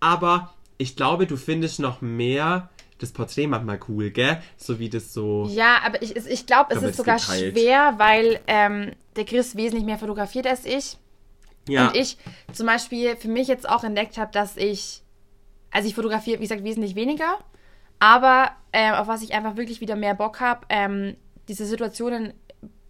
[0.00, 2.70] Aber ich glaube, du findest noch mehr
[3.04, 4.40] das Porträt manchmal cool, gell?
[4.56, 5.46] So wie das so.
[5.50, 7.56] Ja, aber ich, ich glaube, es ist sogar geteilt.
[7.56, 10.96] schwer, weil ähm, der Chris wesentlich mehr fotografiert als ich.
[11.68, 11.88] Ja.
[11.88, 12.18] Und ich
[12.52, 15.02] zum Beispiel für mich jetzt auch entdeckt habe, dass ich,
[15.70, 17.38] also ich fotografiere, wie gesagt, wesentlich weniger,
[17.98, 21.16] aber äh, auf was ich einfach wirklich wieder mehr Bock habe, ähm,
[21.48, 22.34] diese Situationen,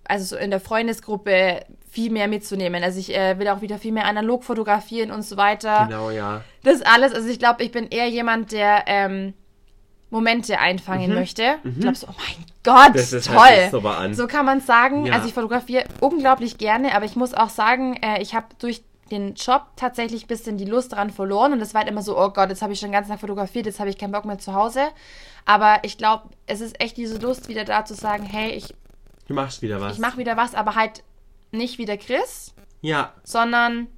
[0.05, 2.83] also so in der Freundesgruppe viel mehr mitzunehmen.
[2.83, 5.87] Also ich äh, will auch wieder viel mehr analog fotografieren und so weiter.
[5.87, 6.43] Genau, ja.
[6.63, 9.35] Das alles, also ich glaube, ich bin eher jemand, der ähm,
[10.15, 11.57] Momente einfangen möchte.
[11.65, 12.93] Ich glaube so, oh mein Gott, Mhm.
[12.95, 13.89] Das ist toll.
[13.89, 14.15] an.
[14.15, 15.07] So kann man sagen.
[15.07, 15.15] Ja.
[15.15, 19.35] Also ich fotografiere unglaublich gerne, aber ich muss auch sagen, äh, ich habe durch den
[19.35, 22.31] Job tatsächlich ein bisschen die Lust daran verloren und es war halt immer so, oh
[22.31, 24.39] Gott, jetzt habe ich schon den ganzen Tag fotografiert, jetzt habe ich keinen Bock mehr
[24.39, 24.81] zu Hause.
[25.45, 28.73] Aber ich glaube, es ist echt diese Lust wieder da zu sagen, hey, ich,
[29.29, 29.95] Du machst wieder was.
[29.95, 31.03] ich mache wieder was, aber halt
[31.51, 33.13] nicht wie der Chris, Ja.
[33.25, 33.89] sondern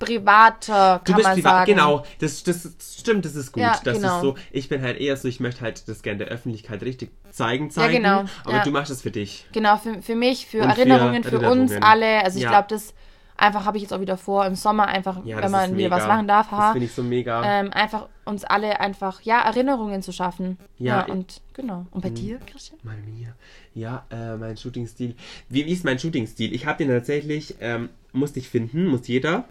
[0.00, 1.72] privater, Du kann bist man privat, sagen.
[1.72, 2.04] genau.
[2.18, 3.62] Das, das stimmt, das ist gut.
[3.62, 4.16] Ja, das genau.
[4.16, 4.34] ist so.
[4.50, 7.94] Ich bin halt eher so, ich möchte halt das gerne der Öffentlichkeit richtig zeigen, zeigen.
[8.02, 8.64] genau, Aber ja.
[8.64, 9.46] du machst es für dich.
[9.52, 11.82] Genau, für, für mich, für Und für Erinnerungen, für, uns Erinnerungen.
[11.84, 12.24] alle.
[12.24, 12.50] Also ich Ja.
[12.50, 12.94] glaube, das
[13.36, 15.88] einfach habe ich jetzt auch wieder vor, im Sommer einfach, Ja, wenn das man wieder
[15.88, 15.96] mega.
[15.96, 17.42] was machen darf, Das ha, finde ich so mega.
[17.60, 20.58] ähm, einfach uns alle einfach, ja, Erinnerungen zu schaffen.
[20.78, 21.86] Ja, Ja, und genau.
[21.90, 22.78] Und bei dir, Christian?
[22.82, 23.34] Mal mir.
[23.74, 25.14] Ja, äh, mein Shooting-Stil.
[25.48, 26.52] Wie, wie ist mein Shooting-Stil?
[26.52, 29.44] Ich habe den tatsächlich, ähm, musste ich finden, muss jeder.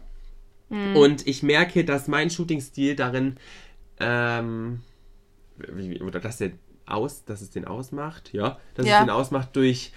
[0.70, 0.96] Mhm.
[0.96, 3.38] Und ich merke, dass mein Shooting-Stil darin,
[4.00, 4.82] ähm,
[6.02, 6.52] oder dass er
[6.86, 9.00] aus, dass es den ausmacht, ja, dass Ja.
[9.00, 9.92] es den ausmacht durch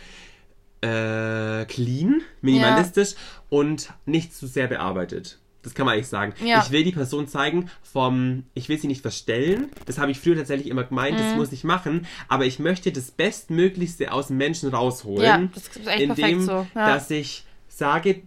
[0.85, 3.15] äh, clean, minimalistisch
[3.49, 5.39] und nicht zu sehr bearbeitet.
[5.63, 6.35] Das kann man eigentlich sagen.
[6.45, 6.61] Ja.
[6.65, 9.71] Ich will die Person zeigen vom, ich will sie nicht verstellen.
[9.87, 11.23] Das habe ich früher tatsächlich immer gemeint, Mhm.
[11.23, 12.05] das muss ich machen.
[12.27, 15.23] Aber ich möchte das Bestmöglichste aus dem Menschen rausholen.
[15.23, 16.67] Ja, das ist echt indem, perfekt so.
[16.75, 16.87] Ja.
[16.95, 18.23] dass ich sage,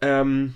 [0.00, 0.54] ähm,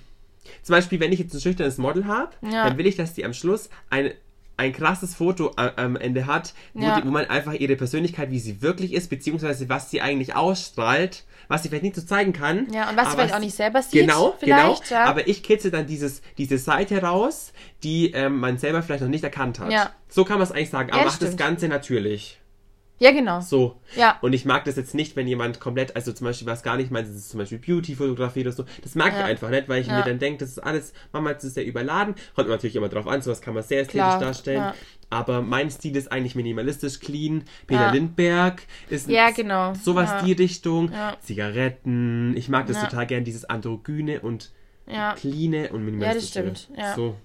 [0.63, 2.69] zum Beispiel, wenn ich jetzt ein schüchternes Model habe, Ja.
[2.69, 4.13] dann will ich, dass die am Schluss ein,
[4.57, 7.01] ein krasses Foto a- am Ende hat, wo, Ja.
[7.01, 11.25] die, wo man einfach ihre Persönlichkeit, wie sie wirklich ist, beziehungsweise was sie eigentlich ausstrahlt,
[11.49, 12.69] was sie vielleicht nicht so zeigen kann.
[12.73, 14.01] Ja, und was sie vielleicht auch nicht selber sieht.
[14.03, 14.79] Genau, genau.
[14.91, 15.05] Ja.
[15.05, 17.53] Aber ich kitzel dann dieses, diese Seite raus,
[17.83, 19.71] die ähm, man selber vielleicht noch nicht erkannt hat.
[19.73, 19.91] Ja.
[20.09, 20.93] So kann man es eigentlich sagen.
[20.93, 21.37] Aber macht das.
[21.37, 22.39] Ganze natürlich.
[23.03, 23.41] Ja, genau.
[23.41, 23.81] So.
[23.97, 24.19] Ja.
[24.23, 26.91] Und ich mag das jetzt nicht, wenn jemand komplett, also zum Beispiel was gar nicht
[26.91, 28.65] meint, das ist zum Beispiel Beauty-Fotografie oder so.
[28.83, 29.25] Das mag ich Ja.
[29.25, 29.99] einfach nicht, weil ich Ja.
[29.99, 32.15] mir dann denke, das ist alles, Mama, das ist sehr überladen.
[32.37, 34.61] Kommt natürlich immer drauf an, sowas kann man sehr ästhetisch Klar, darstellen.
[34.61, 34.75] ja.
[35.11, 37.45] Aber mein Stil ist eigentlich minimalistisch, clean.
[37.67, 37.91] Peter Ja.
[37.93, 39.75] Lindberg ist Ja, genau.
[39.75, 40.23] sowas Ja.
[40.23, 40.91] die Richtung.
[40.91, 41.17] Ja.
[41.21, 42.35] Zigaretten.
[42.37, 42.87] Ich mag das Ja.
[42.87, 44.53] total gern, dieses androgyne und
[44.87, 45.15] Ja.
[45.15, 46.31] cleane und minimalistische.
[46.55, 46.95] stimmt, ja.
[46.95, 47.17] So.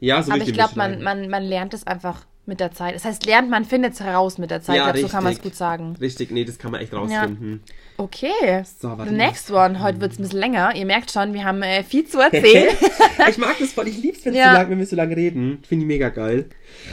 [0.00, 2.94] Ja, so Aber ich glaube, man, man, man lernt es einfach mit der Zeit.
[2.94, 4.76] Das heißt, lernt, man findet es heraus mit der Zeit.
[4.76, 5.52] Ja, ich glaube, so kann man es richtig.
[5.52, 5.94] gut sagen.
[6.00, 7.62] Richtig, nee, das kann man echt rausfinden.
[7.98, 8.62] Okay.
[8.80, 9.82] So, The next one.
[9.82, 10.74] Heute wird es ein bisschen länger.
[10.74, 12.74] Ihr merkt schon, wir haben äh, viel zu erzählen.
[13.28, 14.52] ich mag das voll, ich lieb's, wenn, Ja.
[14.52, 15.62] so lang, wenn wir so lange reden.
[15.66, 16.46] Finde ich mega geil.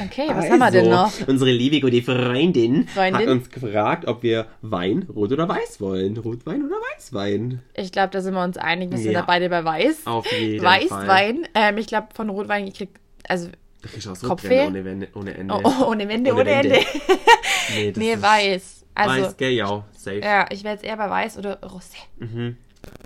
[0.04, 1.06] Okay, was haben wir denn noch?
[1.06, 3.16] Also, Unsere liebe gute Freundin, Freundin?
[3.22, 6.18] hat uns gefragt, ob wir Wein, Rot oder Weiß wollen.
[6.18, 7.62] Rotwein oder Weißwein?
[7.76, 8.90] Ich glaube, da sind wir uns einig.
[8.92, 9.20] Wir sind Ja.
[9.22, 10.06] da beide bei Weiß.
[10.08, 10.82] Auf jeden Fall.
[10.82, 11.48] Weißwein.
[11.54, 12.90] Ähm, ich glaube, von Rotwein, ich krieg,
[13.28, 13.50] also,
[13.86, 14.66] Da du auch so Kopfweh?
[14.66, 15.54] Ohne, Wende, ohne Ende.
[15.54, 16.76] oh, oh, ohne Wände, ohne, Ohne Wände.
[16.76, 16.88] Ende.
[17.76, 18.86] Nee, das nee, ist Weiß.
[18.96, 20.20] Also, Weiß, gell, ja, safe.
[20.20, 21.98] ja, ich wäre jetzt eher bei Weiß oder Rosé.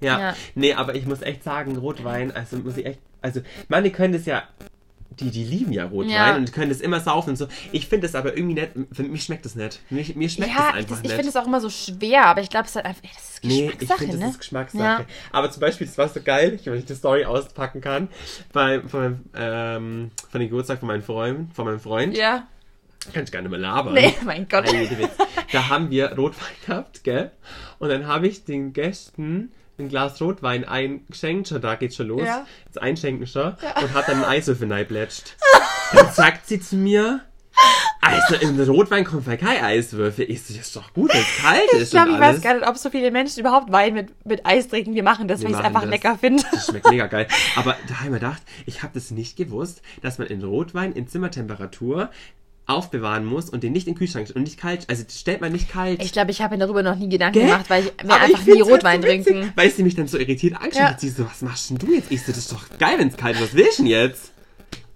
[0.01, 0.19] Ja.
[0.19, 0.35] Ja.
[0.55, 4.25] nee, aber ich muss echt sagen, Rotwein, also muss ich echt, also manche können das
[4.25, 4.43] ja
[5.19, 6.35] die, die lieben ja Rotwein Ja.
[6.35, 7.47] und können das immer saufen und so.
[7.71, 9.79] Ich finde das aber irgendwie nicht, für mich schmeckt das nicht.
[9.89, 11.13] Mir, mir schmeckt ja, das einfach das, ich nicht.
[11.13, 13.23] finde es auch immer so schwer, aber ich glaube, es ist halt einfach, ey, das
[13.23, 14.29] ist Nee, ich Geschmackssache, finde, das ne?
[14.31, 15.01] ist Geschmackssache.
[15.01, 15.05] Ja.
[15.31, 18.09] Aber zum Beispiel, das war so geil, ich, wenn ich die Story auspacken kann,
[18.51, 22.17] bei, von, ähm, von dem Geburtstag von meinem Freund, von meinem Freund.
[22.17, 22.47] Ja.
[23.13, 23.93] Kann ich gar nicht mehr labern.
[23.93, 24.65] Nee, mein Gott.
[25.53, 27.31] Da haben wir Rotwein gehabt, gell?
[27.79, 32.23] Und dann habe ich den Gästen ein Glas Rotwein eingeschenkt, schon da geht's schon los.
[32.25, 32.45] Ja.
[32.65, 33.53] Jetzt einschenken schon.
[33.81, 35.35] Und hat dann einen Eiswürfel reingeplätscht.
[35.91, 37.21] Dann sagt sie zu mir,
[38.01, 40.29] also in Rotwein kommt kein Eiswürfel.
[40.29, 42.53] Ich so, das ist doch gut, wenn es kalt ist Ich glaube, ich weiß gar
[42.53, 44.93] nicht, ob so viele Menschen überhaupt Wein mit, mit Eis trinken.
[44.93, 45.89] Wir machen das, weil ich es einfach das.
[45.89, 46.43] lecker finde.
[46.51, 47.27] Das schmeckt mega geil.
[47.55, 50.93] Aber da habe ich mir gedacht, ich habe das nicht gewusst, dass man in Rotwein
[50.93, 52.09] in Zimmertemperatur
[52.69, 54.85] aufbewahren muss und den nicht in den Kühlschrank und nicht kalt.
[54.89, 56.01] Also stellt man nicht kalt.
[56.03, 57.47] Ich glaube, ich habe mir darüber noch nie Gedanken Gell?
[57.49, 59.51] gemacht, weil ich mir Aber einfach ich nie halt Rotwein so witzig, trinken.
[59.55, 60.89] Weil sie mich dann so irritiert angeschaut Ja.
[60.91, 60.99] hat.
[60.99, 62.11] Sie so, was machst denn du jetzt?
[62.11, 63.41] Ich so, das ist doch geil, wenn es kalt ist.
[63.41, 64.31] Was willst du denn jetzt?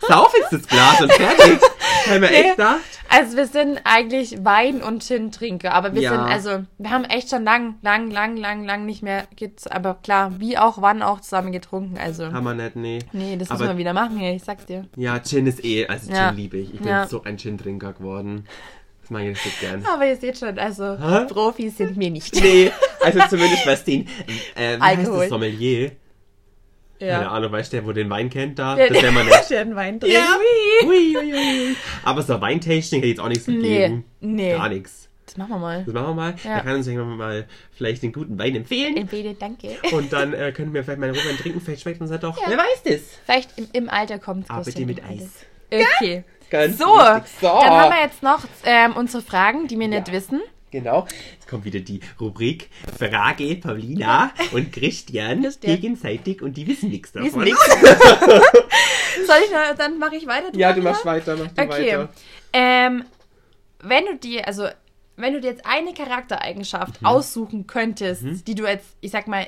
[0.08, 1.60] Sauf jetzt das Glas und fertig.
[2.06, 2.36] Ich hab mir Nee.
[2.36, 2.80] echt gedacht.
[3.08, 6.10] Also wir sind eigentlich Wein- und Gin-Trinker, aber wir Ja.
[6.12, 9.94] sind, also wir haben echt schon lang, lang, lang, lang, lang nicht mehr, get- aber
[10.04, 12.34] klar, wie auch, wann auch zusammen getrunken, also.
[12.34, 13.00] Haben wir nicht, nee.
[13.14, 14.86] Nee, das Aber- müssen wir wieder machen, ich sag's dir.
[14.98, 16.30] Ja, Gin ist eh, also Gin Ja.
[16.32, 16.74] liebe ich.
[16.74, 17.08] Ich bin Ja.
[17.08, 18.48] so ein Gin-Trinker geworden.
[19.02, 19.86] Das mag ich richtig gern.
[19.86, 21.26] Aber ihr seht schon, also Hä?
[21.30, 22.36] Profis sind wir nicht.
[22.36, 22.70] Nee,
[23.02, 24.10] also zumindest was den,
[24.56, 25.30] äh, Alkohol.
[25.30, 25.30] das
[27.04, 27.14] Sommelier?
[27.14, 27.32] Keine Ja.
[27.32, 28.76] Ahnung, weißt du, der, wo den Wein kennt da?
[28.76, 29.50] Der- Das wäre mal nett.
[29.50, 30.16] Der einen Wein trinkt.
[30.16, 30.38] Ja.
[30.82, 30.88] Wie?
[30.88, 31.76] Ui, ui, ui.
[32.04, 34.06] Aber so Weintasting hätte ich jetzt auch nichts Nee, gegeben.
[34.22, 34.52] nee.
[34.54, 35.10] Gar nichts.
[35.26, 35.84] Das machen wir mal.
[35.86, 36.36] Das machen wir mal.
[36.44, 36.58] Ja.
[36.58, 38.98] Da kann uns jemand mal vielleicht den guten Wein empfehlen.
[38.98, 39.70] Empfehle, danke.
[39.92, 41.60] Und dann äh, können wir vielleicht mal Rotwein trinken.
[41.62, 42.38] Vielleicht schmeckt uns ja doch.
[42.40, 42.44] Ja.
[42.50, 43.02] Wer weiß das?
[43.26, 45.46] Vielleicht im, im Alter kommt Aber bitte mit Eis.
[45.72, 46.24] Okay.
[46.52, 47.48] Ganz So, so.
[47.48, 50.14] dann haben wir jetzt noch ähm, unsere Fragen, die wir nicht Ja.
[50.14, 50.42] wissen.
[50.70, 51.08] Genau.
[51.54, 55.76] Jetzt kommt wieder die Rubrik Frage Paulina und Christian Christian.
[55.76, 57.28] gegenseitig und die wissen nichts davon.
[57.28, 57.64] Wissen nichts.
[59.28, 60.48] Soll ich noch, dann mache ich weiter?
[60.56, 61.70] Ja, du machst machst weiter, mach du Okay.
[62.00, 62.10] weiter.
[62.54, 63.06] Ähm,
[63.84, 64.68] wenn du dir, also
[65.16, 67.08] wenn du dir jetzt eine Charaktereigenschaft Mhm.
[67.08, 69.46] aussuchen könntest, die du jetzt, ich sag mal,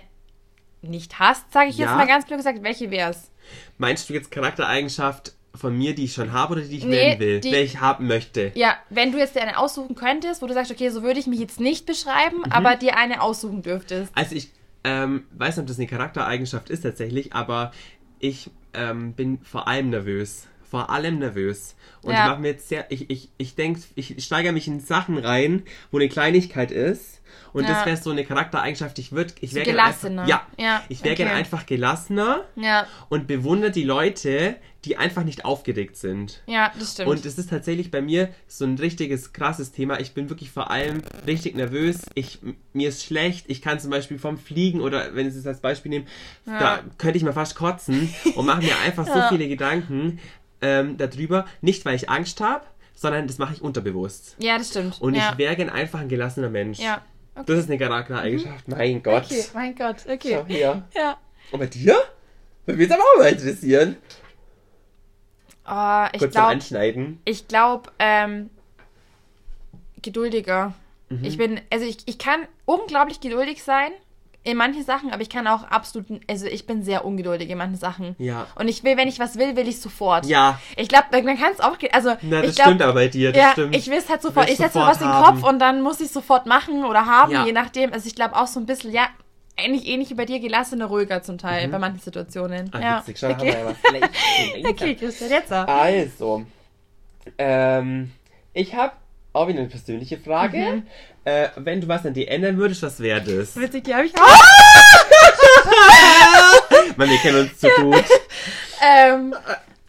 [0.83, 1.95] nicht hast, sage ich jetzt Ja.
[1.95, 3.31] mal ganz blöd gesagt, welche wär's?
[3.79, 7.19] Meinst du jetzt Charaktereigenschaft von mir, die ich schon habe oder die ich Nee, wählen
[7.19, 7.39] will?
[7.41, 8.51] die- ich haben möchte?
[8.55, 11.27] Ja, wenn du jetzt dir eine aussuchen könntest, wo du sagst, okay, so würde ich
[11.27, 12.51] mich jetzt nicht beschreiben, Mhm.
[12.51, 14.11] aber dir eine aussuchen dürftest.
[14.15, 14.49] Also ich
[14.83, 17.71] ähm, weiß nicht, ob das eine Charaktereigenschaft ist tatsächlich, aber
[18.19, 20.47] ich ähm, bin vor allem nervös.
[20.69, 21.75] Vor allem nervös.
[22.01, 22.25] Und Ja.
[22.25, 25.63] ich mache mir jetzt sehr, ich, ich, ich denke, ich steigere mich in Sachen rein,
[25.91, 27.21] wo eine Kleinigkeit ist.
[27.53, 27.69] Und Ja.
[27.73, 28.99] das wäre so eine Charaktereigenschaft.
[28.99, 30.27] Ich würde, ich So wäre einfach, gelassener.
[30.27, 31.23] ja, Ja, ich wäre okay.
[31.23, 34.55] gerne einfach gelassener Ja, und bewundere die Leute,
[34.85, 36.41] die einfach nicht aufgeregt sind.
[36.45, 37.09] ja, das stimmt.
[37.09, 39.99] Und es ist tatsächlich bei mir so ein richtiges krasses Thema.
[39.99, 42.03] Ich bin wirklich vor allem richtig nervös.
[42.13, 42.39] Ich,
[42.73, 43.45] mir ist schlecht.
[43.49, 46.05] Ich kann zum Beispiel vom Fliegen oder wenn ich es als Beispiel nehme,
[46.45, 46.59] Ja.
[46.59, 49.27] da könnte ich mal fast kotzen und mache mir einfach so Ja.
[49.29, 50.19] viele Gedanken
[50.61, 51.45] ähm, darüber.
[51.61, 54.35] Nicht, weil ich Angst habe, sondern das mache ich unterbewusst.
[54.39, 55.01] ja, das stimmt.
[55.01, 55.31] Und ja.
[55.31, 56.79] ich wäre gern einfach ein gelassener Mensch.
[56.79, 57.01] Ja.
[57.35, 57.43] Okay.
[57.47, 58.67] Das ist eine Charaktereigenschaft.
[58.69, 59.25] Mein Gott.
[59.25, 60.37] okay, mein Gott, okay.
[60.39, 60.83] Schau hier.
[60.95, 61.17] Ja.
[61.51, 61.97] Und bei dir?
[62.65, 63.97] Würde mich jetzt aber auch mal interessieren.
[65.67, 67.19] Oh, ich Kurz zum glaube, Anschneiden.
[67.25, 68.49] ich glaube, ähm,
[70.01, 70.73] geduldiger.
[71.09, 71.23] Mhm.
[71.23, 73.91] Ich bin, also ich, ich kann unglaublich geduldig sein
[74.43, 77.77] in manchen Sachen, aber ich kann auch absolut, also ich bin sehr ungeduldig in manchen
[77.77, 78.15] Sachen.
[78.19, 78.45] Ja.
[78.53, 80.27] Und ich will, wenn ich was will, will ich sofort.
[80.27, 80.59] Ja.
[80.77, 83.31] Ich glaube, man kann es auch, also Na, das ich glaube, stimmt aber bei dir.
[83.31, 83.75] Das ja, stimmt.
[83.75, 84.47] ich will es halt sofort.
[84.49, 85.53] Ich setze mir was sofort in den Kopf haben.
[85.55, 87.43] und dann muss ich sofort machen oder haben, Ja.
[87.43, 87.91] je nachdem.
[87.91, 89.07] Also ich glaube auch so ein bisschen, ja,
[89.57, 92.65] ähnlich, ähnlich wie bei dir, gelassener, ruhiger zum Teil bei manchen Situationen.
[92.65, 92.71] Mhm.
[92.73, 92.99] Ah, ja.
[92.99, 93.51] witzig, schon okay.
[93.55, 94.09] haben wir ja was vielleicht.
[94.67, 95.67] okay, Christian, jetzt auch.
[95.67, 96.45] Also,
[97.37, 98.11] ähm,
[98.53, 98.93] ich habe
[99.33, 100.57] auch wieder eine persönliche Frage.
[100.57, 100.87] Mhm.
[101.25, 103.55] Äh, wenn du was an dir ändern würdest, was wäre das?
[103.55, 104.21] Witzig, die habe ich auch.
[106.97, 108.03] Mann, wir kennen uns zu gut.
[108.81, 109.35] ähm,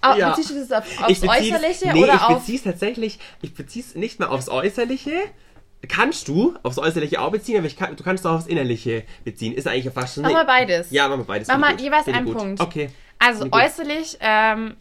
[0.03, 0.31] Ja.
[0.31, 2.39] Beziehst du das auf, aufs Äußerliche nee, oder ich auf...
[2.39, 5.13] beziehe es tatsächlich, ich beziehe es nicht mehr aufs Äußerliche.
[5.89, 9.55] Kannst du aufs Äußerliche auch beziehen, aber ich kann, du kannst auch aufs Innerliche beziehen.
[9.55, 10.23] Ist eigentlich fast schon.
[10.25, 10.91] Mach mal beides.
[10.91, 11.49] Ja, machen wir beides.
[11.49, 11.81] Mach mal gut.
[11.81, 12.39] jeweils Finde einen gut.
[12.39, 12.61] Punkt.
[12.61, 12.91] Okay.
[13.19, 14.77] Also äußerlich, ähm,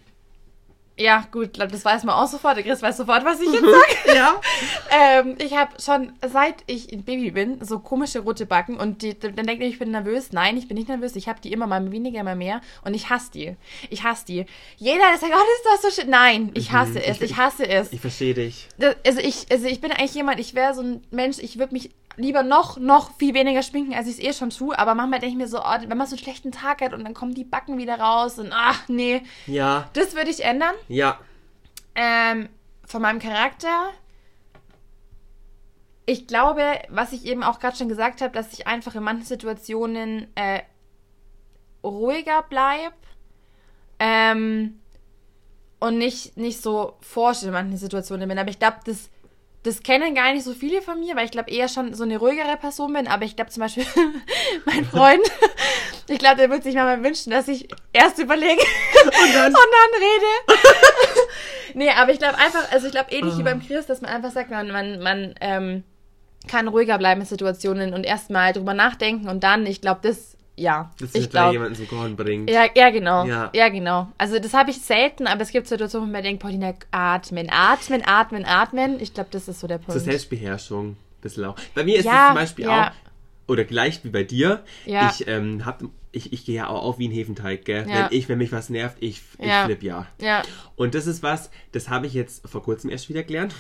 [0.98, 2.56] ja gut, das weiß man auch sofort.
[2.58, 3.76] Der Chris weiß sofort, was ich jetzt sage.
[4.16, 4.39] Ja.
[4.91, 9.18] ähm, ich habe schon, seit ich ein Baby bin, so komische rote Backen und die,
[9.20, 10.32] dann denkt ihr, ich bin nervös.
[10.32, 11.16] Nein, ich bin nicht nervös.
[11.18, 13.56] Ich habe die immer mal weniger, mal mehr und ich hasse die.
[13.89, 14.46] Ich hasse die.
[14.78, 16.10] Jeder, der sagt, oh, das ist doch so schön.
[16.10, 17.20] Nein, ich hasse es.
[17.22, 17.91] Ich hasse es.
[17.91, 18.68] Ich verstehe dich.
[18.78, 21.74] Das- also ich, also ich bin eigentlich jemand, ich wäre so ein Mensch, ich würde
[21.74, 24.78] mich lieber noch, noch viel weniger schminken, als ich es eh schon tue.
[24.78, 27.03] Aber manchmal denke ich mir so, oh, wenn man so einen schlechten Tag hat und
[27.03, 29.24] dann kommen die Backen wieder raus und ach, nee.
[29.47, 29.89] Ja.
[29.93, 30.76] Das würde ich ändern.
[30.88, 31.20] Ja.
[31.95, 32.49] Ähm,
[32.86, 33.89] von meinem Charakter.
[36.05, 39.26] Ich glaube, was ich eben auch gerade schon gesagt habe, dass ich einfach in manchen
[39.26, 40.61] Situationen äh,
[41.84, 42.93] ruhiger bleib.
[43.99, 44.80] Ähm,
[45.80, 48.39] und nicht, nicht so forsch in manchen Situationen bin.
[48.39, 49.09] Aber ich glaube, das,
[49.66, 52.18] das kennen gar nicht so viele von mir, weil ich glaube eher schon so eine
[52.18, 53.07] ruhigere Person bin.
[53.07, 53.86] Aber ich glaube zum Beispiel,
[54.66, 55.22] mein Freund,
[56.07, 58.61] ich glaube, der würde sich mal wünschen, dass ich erst überlege
[59.03, 61.30] und dann, und dann rede.
[61.74, 63.45] nee, aber ich glaube einfach, also ich glaube ähnlich wie Ah.
[63.45, 65.84] beim Chris, dass man einfach sagt, man, man, man ähm,
[66.47, 70.91] kann ruhiger bleiben in Situationen und erstmal drüber nachdenken und dann, ich glaube, das, ja,
[70.99, 71.53] Dass ich glaube.
[71.53, 72.49] jemanden zum Kochen bringt.
[72.49, 73.26] Ja, ja, genau.
[73.26, 73.49] Ja.
[73.53, 73.70] Ja.
[73.70, 74.08] genau.
[74.18, 78.03] Also das habe ich selten, aber es gibt Situationen, wo man denkt, Paulina, atmen, atmen,
[78.06, 78.99] atmen, atmen.
[78.99, 80.01] Ich glaube, das ist so der Zur Punkt.
[80.03, 80.97] Selbstbeherrschung.
[81.22, 81.56] Bisschen lau.
[81.74, 82.91] Bei mir ist Ja, es zum Beispiel auch,
[83.47, 85.10] oder gleich wie bei dir, Ja.
[85.12, 85.84] ich, ähm, hab,
[86.16, 87.86] ich, ich gehe ja auch auf wie ein Hefenteig, gell?
[87.88, 88.09] Ja.
[88.09, 89.66] Wenn, ich, wenn mich was nervt, ich, ich Ja.
[89.66, 90.07] flipp ja.
[90.22, 90.41] ja,
[90.76, 93.53] Und das ist was, das habe ich jetzt vor kurzem erst wieder gelernt.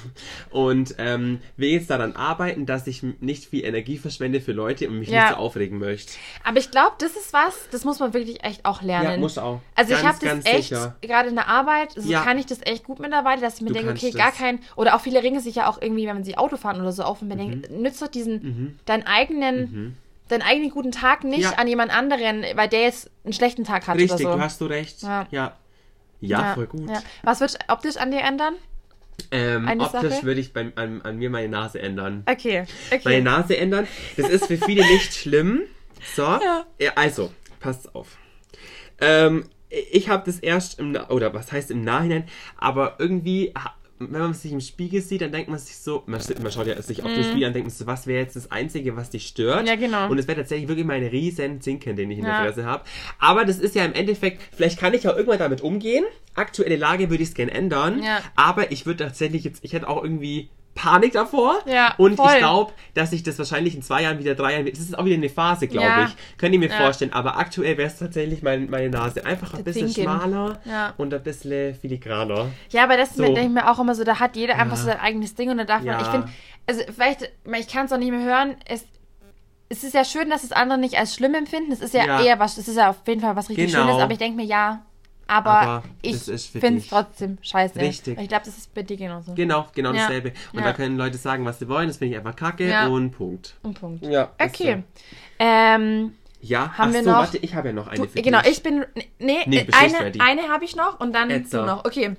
[0.49, 4.99] Und ähm, will jetzt daran arbeiten, dass ich nicht viel Energie verschwende für Leute und
[4.99, 5.19] mich Ja.
[5.25, 6.13] nicht so aufregen möchte.
[6.43, 9.11] aber ich glaube, das ist was, das muss man wirklich echt auch lernen.
[9.11, 9.61] Ja, muss auch.
[9.75, 12.83] Also ich Ganz, habe das echt, gerade in der Arbeit, so kann ich das echt
[12.83, 14.15] gut mittlerweile, dass ich mir Du denke, okay, das.
[14.21, 16.79] gar kein, oder auch viele ringen sich ja auch irgendwie, wenn man sie Auto fahren
[16.81, 19.97] oder so auf und man denkt, nützt doch diesen, deinen eigenen,
[20.27, 21.41] deinen eigenen guten Tag nicht.
[21.41, 21.51] Ja.
[21.53, 24.37] an jemand anderen, weil der jetzt einen schlechten Tag hat Richtig, oder so.
[24.37, 25.01] du hast du recht.
[25.03, 25.27] Ja.
[25.31, 25.57] Ja.
[26.21, 26.89] Ja, voll gut.
[27.23, 28.55] Was wird optisch an dir ändern?
[29.31, 30.23] Ähm, Eine optisch Sache?
[30.23, 32.23] würde ich beim, an, an mir meine Nase ändern.
[32.25, 33.01] Okay, okay.
[33.03, 33.87] Meine Nase ändern.
[34.17, 35.61] Das ist für viele nicht schlimm.
[36.15, 36.23] So.
[36.79, 36.91] Ja.
[36.95, 38.17] Also, passt auf.
[38.99, 43.53] Ähm, ich habe das erst im, oder was heißt im Nachhinein, aber irgendwie,
[43.99, 46.81] wenn man sich im Spiegel sieht, dann denkt man sich so, man, man schaut ja
[46.81, 49.25] sich auf den Spiegel an, denkt man so, was wäre jetzt das Einzige, was dich
[49.27, 49.61] stört?
[49.61, 49.67] Mhm.
[49.67, 50.09] Ja, genau.
[50.09, 52.43] Und es wäre tatsächlich wirklich mein riesen Zinken, den ich in Ja.
[52.43, 52.83] der Fresse habe.
[53.19, 56.03] Aber das ist ja im Endeffekt, vielleicht kann ich auch irgendwann damit umgehen.
[56.33, 58.03] Aktuelle Lage würde ich es gerne ändern.
[58.03, 58.19] Ja.
[58.35, 61.55] Aber ich würde tatsächlich jetzt, ich hätte auch irgendwie Panik davor.
[61.65, 62.27] Ja, Und voll.
[62.33, 65.05] ich glaube, dass ich das wahrscheinlich in zwei Jahren, wieder drei Jahren, das ist auch
[65.05, 66.03] wieder eine Phase, glaube Ja.
[66.05, 66.37] ich.
[66.37, 66.77] Könnt ihr mir Ja.
[66.77, 67.13] vorstellen.
[67.13, 69.25] Aber aktuell wäre es tatsächlich mein, meine Nase.
[69.25, 70.03] Einfach ein bisschen Zinken.
[70.03, 70.59] schmaler
[70.97, 72.49] und ein bisschen filigraner.
[72.69, 73.23] Ja, aber das So.
[73.23, 75.57] denke ich mir auch immer so, da hat jeder einfach so sein eigenes Ding und
[75.57, 76.27] da darf man, ich finde,
[76.67, 78.85] also vielleicht, ich kann es auch nicht mehr hören, es,
[79.69, 82.21] es ist ja schön, dass es andere nicht als schlimm empfinden, es ist ja, Ja.
[82.21, 83.85] eher was, es ist ja auf jeden Fall was richtig Genau.
[83.87, 84.85] Schönes, aber ich denke mir, ja,
[85.27, 87.79] aber, Aber ich finde es trotzdem scheiße.
[87.79, 88.19] Richtig.
[88.19, 89.33] Ich glaube, das ist bei dir genauso.
[89.33, 90.01] Genau, genau Ja.
[90.01, 90.33] dasselbe.
[90.53, 90.65] Und Ja.
[90.65, 91.87] da können Leute sagen, was sie wollen.
[91.87, 92.87] Das finde ich einfach kacke Ja.
[92.87, 93.55] und Punkt.
[93.63, 94.05] Ein Punkt.
[94.05, 94.31] Ja.
[94.39, 94.83] ist Okay.
[95.39, 95.45] So.
[95.45, 98.21] Ähm, Ja, Haben ach wir so, noch- warte, ich habe ja noch eine du, für
[98.21, 98.51] genau, dich.
[98.51, 98.85] ich bin,
[99.17, 101.85] nee, Nee, äh, eine, eine habe ich noch und dann du noch.
[101.85, 102.15] Okay.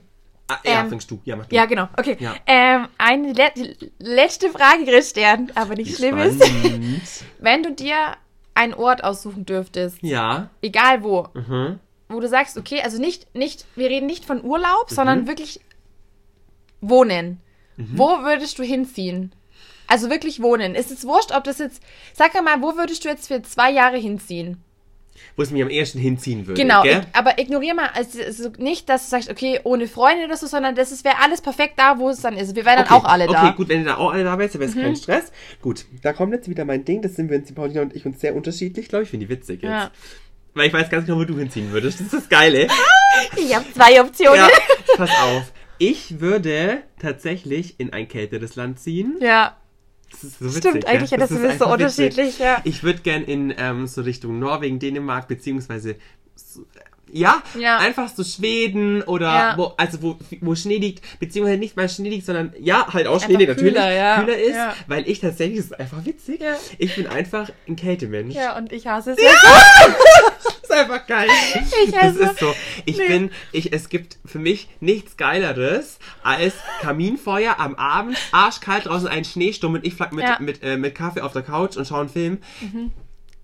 [0.48, 1.20] Ah, ja, ähm, fängst du.
[1.24, 1.54] Ja, mach du.
[1.54, 1.88] Ja, genau.
[1.96, 2.16] Okay.
[2.18, 2.34] Ja.
[2.46, 6.42] Ähm, eine le letzte Frage, Christian, aber nicht schlimm ist.
[7.38, 7.96] Wenn du dir
[8.54, 10.50] einen Ort aussuchen dürftest, ja.
[10.62, 11.78] egal wo, Mhm.
[12.09, 15.61] Wo du sagst, okay, also nicht, nicht, wir reden nicht von Urlaub, sondern wirklich
[16.80, 17.40] wohnen.
[17.76, 17.90] Mhm.
[17.98, 19.32] Wo würdest du hinziehen?
[19.88, 20.74] Also wirklich wohnen.
[20.74, 21.82] Ist es wurscht, ob das jetzt,
[22.12, 24.62] sag mal, wo würdest du jetzt für zwei Jahre hinziehen?
[25.34, 26.61] Wo es mich am ersten hinziehen würde.
[26.61, 30.36] Genau, ig- aber ignorier mal, also, also nicht, dass du sagst, okay, ohne Freunde oder
[30.36, 32.54] so, sondern das wäre alles perfekt da, wo es dann ist.
[32.54, 33.42] Wir wären dann auch alle da.
[33.42, 33.48] Mhm.
[33.48, 35.32] Okay, gut, wenn ihr da auch alle da wärt, dann wäre es kein Stress.
[35.62, 38.04] Gut, da kommt jetzt wieder mein Ding, das sind wir uns, die Paulina und ich,
[38.04, 39.70] uns sehr unterschiedlich, glaube ich, finde die witzig jetzt.
[39.70, 39.90] Ja.
[40.57, 42.00] Weil ich weiß ganz genau, wo du hinziehen würdest.
[42.00, 42.66] Das ist das Geile.
[43.36, 44.36] Ich habe zwei Optionen.
[44.36, 44.48] ja,
[44.96, 45.52] pass auf.
[45.78, 49.16] Ich würde tatsächlich in ein kälteres Land ziehen.
[49.20, 49.57] Ja,
[50.11, 50.84] Das ist so witzig, stimmt.
[50.86, 50.94] gell?
[50.94, 51.66] Eigentlich, das, ist ist so witzig.
[51.72, 52.62] unterschiedlich, ja.
[52.64, 55.96] Ich würde gern in ähm, so Richtung Norwegen, Dänemark, beziehungsweise
[57.12, 57.78] ja, Ja.
[57.78, 59.54] einfach so Schweden oder Ja.
[59.57, 63.22] wo, also wo, wo Schnee liegt, beziehungsweise nicht mal Schnee liegt, sondern ja, halt auch
[63.22, 64.20] Schnee liegt natürlich, kühler, ja.
[64.20, 64.74] kühler ist, Ja.
[64.88, 66.57] weil ich tatsächlich, das ist einfach witzig, Ja.
[66.78, 68.34] ich bin einfach ein Kältemensch.
[68.34, 69.16] Ja, und ich hasse es.
[69.18, 69.24] Das
[70.64, 71.28] ist einfach geil.
[71.84, 72.54] Ich das hasse- ist so.
[72.84, 73.07] Ich Nee.
[73.09, 79.24] bin, ich, es gibt für mich nichts Geileres als Kaminfeuer am Abend, arschkalt draußen ein
[79.24, 80.38] Schneesturm und ich flack mit, Ja.
[80.40, 82.38] mit, äh, mit Kaffee auf der Couch und schaue einen Film.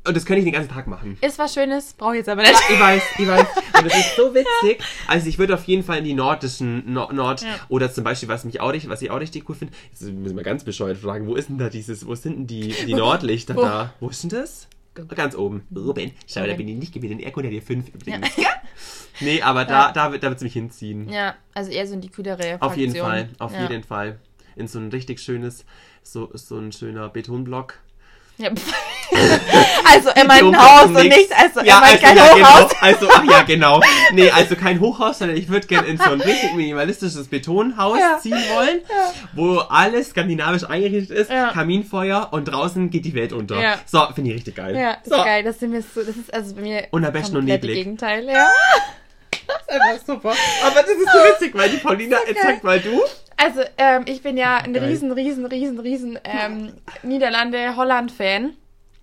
[0.04, 1.16] Und das könnte ich den ganzen Tag machen.
[1.20, 2.54] Ist was Schönes, brauche ich jetzt aber nicht.
[2.70, 3.46] Ich weiß, ich weiß.
[3.78, 4.82] Und das ist so witzig.
[5.06, 7.48] Also ich würde auf jeden Fall in die nordischen Nord, Nord Ja.
[7.68, 10.36] oder zum Beispiel, was mich auch richtig, was ich auch richtig cool finde, jetzt müssen
[10.36, 13.54] wir ganz bescheuert fragen, wo ist denn da dieses, wo sind denn die, die Nordlichter
[13.54, 13.62] Wo?
[13.62, 13.94] da?
[14.00, 14.66] Wo ist denn das?
[15.14, 15.66] Ganz oben.
[15.74, 16.10] Oben.
[16.26, 17.18] Schau, da bin ich nicht gewesen.
[17.18, 18.28] Den Erkund hat hier fünf übrigens.
[19.20, 19.92] Nee, aber da, Ja.
[19.92, 21.08] da, wird- da wird es mich hinziehen.
[21.08, 23.06] Ja, also eher so in die kühlere Auf jeden Fraktion.
[23.08, 23.62] Fall, auf ja.
[23.70, 24.18] jeden Fall.
[24.56, 25.64] In so ein richtig schönes,
[26.02, 27.74] so, so ein schöner Betonblock.
[28.38, 28.50] Ja.
[29.84, 32.68] also ein So, Haus und nicht, also ja, meint also, kein ja, Hochhaus.
[32.70, 32.80] Genau.
[32.80, 33.80] Also, ach ja, genau.
[34.12, 38.18] Nee, also kein Hochhaus, sondern ich würde gerne in so ein richtig minimalistisches Betonhaus Ja.
[38.18, 38.80] ziehen wollen,
[39.34, 41.48] wo alles skandinavisch eingerichtet ist, Ja.
[41.52, 43.60] Kaminfeuer und draußen geht die Welt unter.
[43.60, 43.78] Ja.
[43.86, 44.74] So, finde ich richtig geil.
[44.76, 45.16] Ja, das so.
[45.16, 45.42] ist geil.
[45.44, 47.74] Das, sind wir so, das ist also bei mir Und am besten neblig.
[47.74, 48.24] Gegenteil.
[48.28, 48.48] Ja.
[49.68, 50.32] Einfach super.
[50.64, 52.54] Aber das ist so witzig, weil die Paulina, jetzt geil.
[52.54, 53.00] sag mal du.
[53.36, 54.84] Also ähm, ich bin ja ein Geil.
[54.84, 58.54] riesen, riesen, riesen, riesen ähm, Niederlande-Holland-Fan.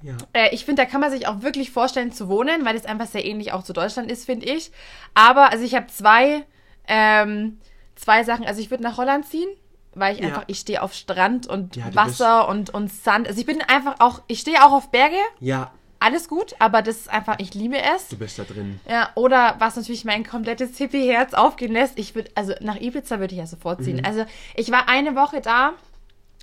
[0.02, 0.16] Ja.
[0.34, 3.08] Äh, ich finde, da kann man sich auch wirklich vorstellen zu wohnen, weil es einfach
[3.08, 4.72] sehr ähnlich auch zu Deutschland ist, finde ich.
[5.14, 6.45] Aber, also ich habe zwei
[6.91, 7.60] Ähm,
[7.95, 8.45] zwei Sachen.
[8.45, 9.50] Also ich würde nach Holland ziehen,
[9.93, 10.28] weil ich Ja.
[10.30, 13.28] einfach, ich stehe auf Strand und Ja, Wasser und, und Sand.
[13.28, 16.95] Also ich bin einfach auch, ich stehe auch auf Berge, Ja, alles gut, aber das
[16.95, 18.08] ist einfach, ich liebe es.
[18.08, 18.80] du bist da drin.
[18.89, 23.34] Ja, oder was natürlich mein komplettes Hippie-Herz aufgehen lässt, ich würde, also nach Ibiza würde
[23.36, 23.84] ich ja sofort Mhm.
[23.84, 24.06] ziehen.
[24.06, 24.26] Also
[24.56, 25.74] ich war eine Woche da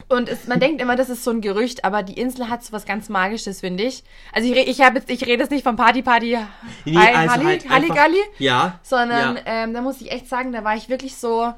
[0.08, 2.72] und es, man denkt immer, das ist so ein Gerücht, aber die Insel hat so
[2.72, 4.04] was ganz Magisches, finde ich.
[4.32, 6.38] Also ich, ich jetzt, ich rede jetzt nicht von Party Party
[6.84, 8.78] Nee, Hi- also Halli, halt Halligalli, Ja.
[8.82, 9.42] sondern ja.
[9.46, 11.52] ähm, da muss ich echt sagen, da war ich wirklich so,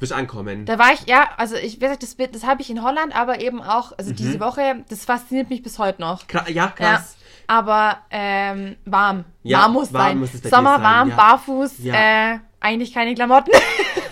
[0.00, 0.66] Wirst ankommen.
[0.66, 3.40] da war ich, ja, also ich, wie gesagt, das, das habe ich in Holland, aber
[3.40, 4.16] eben auch, also Mhm.
[4.16, 6.26] diese Woche, das fasziniert mich bis heute noch.
[6.26, 7.16] Kra ja, krass.
[7.18, 9.24] Ja, aber ähm, warm.
[9.42, 10.18] Ja, warm muss warm sein.
[10.20, 11.16] muss Sommer sein, warm, ja.
[11.16, 11.94] barfuß, Ja.
[12.34, 13.50] äh, eigentlich keine Klamotten.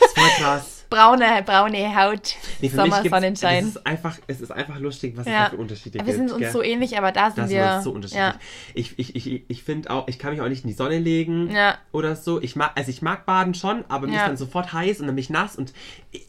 [0.00, 0.71] Das voll krass.
[0.92, 3.64] Braune, braune Haut, Nee, für mich Sommer, gibt's- Sonnenschein.
[3.64, 5.44] Es ist einfach, es ist einfach lustig, was es Ja.
[5.44, 6.16] da für Unterschiede Wir gibt.
[6.16, 6.52] sind uns gell?
[6.52, 7.64] so ähnlich, aber da sind Da sind wir.
[7.64, 8.24] wir uns so unterschiedlich.
[8.24, 8.34] ja.
[8.74, 11.50] Ich, ich, ich, ich finde auch, ich kann mich auch nicht in die Sonne legen
[11.50, 11.76] Ja.
[11.92, 12.40] oder so.
[12.42, 14.20] Ich mag, also ich mag Baden schon, aber mir Ja.
[14.22, 15.72] ist dann sofort heiß und dann bin ich nass und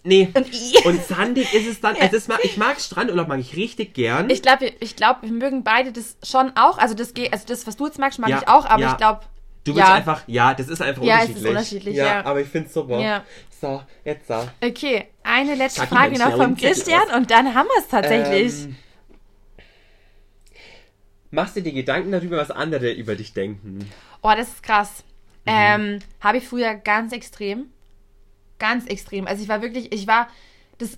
[0.04, 0.30] nee.
[0.36, 0.46] Und
[0.86, 1.96] Und sandig ist es dann.
[2.00, 4.30] Also es mag, ich mag Strandurlaub, mag ich richtig gern.
[4.30, 6.78] Ich glaube, ich glaub, wir mögen beide das schon auch.
[6.78, 8.92] Also das geht, also das, was du jetzt magst, mag Ja, ich auch, aber ja.
[8.92, 9.22] ich glaube.
[9.66, 9.94] du willst ja.
[9.94, 11.50] einfach, ja, das ist einfach Ja, es ist unterschiedlich.
[11.50, 12.26] unterschiedlich, ja.
[12.26, 13.00] aber ich finde es super.
[13.00, 13.24] Ja.
[13.64, 14.46] So, jetzt so.
[14.62, 18.66] Okay, eine letzte Sag Frage noch vom Christian und dann haben wir es tatsächlich.
[18.66, 18.76] Ähm,
[21.32, 23.90] machst du dir Gedanken darüber, was andere über dich denken?
[24.22, 25.06] Oh, das ist krass.
[25.46, 25.52] Mhm.
[25.54, 27.68] Ähm, Habe ich früher ganz extrem.
[28.60, 29.28] Ganz extrem.
[29.28, 30.28] Also ich war wirklich, ich war,
[30.78, 30.98] das,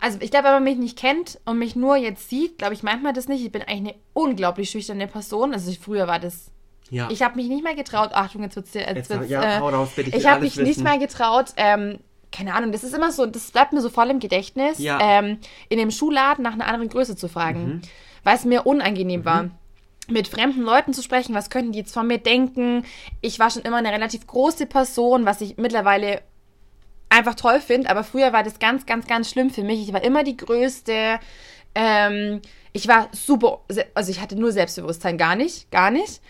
[0.00, 2.82] also ich glaube, wenn man mich nicht kennt und mich nur jetzt sieht, glaube ich
[2.82, 3.44] manchmal das nicht.
[3.44, 5.52] Ich bin eigentlich eine unglaublich schüchterne Person.
[5.52, 6.50] Also ich, früher war das,
[6.90, 7.08] Ja.
[7.10, 9.90] ich habe mich nicht mehr getraut, Achtung, jetzt wird's, jetzt Jetzt, wird's, ja, äh, raus,
[9.96, 10.82] ich habe mich nicht wissen.
[10.82, 11.98] mehr getraut, ähm,
[12.32, 14.98] keine Ahnung, das ist immer so, das bleibt mir so voll im Gedächtnis, Ja.
[15.00, 17.82] ähm, in dem Schuhladen nach einer anderen Größe zu fragen, Mhm.
[18.24, 19.50] weil es mir unangenehm war.
[20.08, 22.84] Mit fremden Leuten zu sprechen, was könnten die jetzt von mir denken?
[23.22, 26.20] Ich war schon immer eine relativ große Person, was ich mittlerweile
[27.08, 29.80] einfach toll finde, aber früher war das ganz, ganz, ganz schlimm für mich.
[29.80, 31.18] Ich war immer die Größte.
[31.74, 32.40] Ähm,
[32.72, 33.60] ich war super,
[33.94, 36.20] also ich hatte nur Selbstbewusstsein, gar nicht, gar nicht.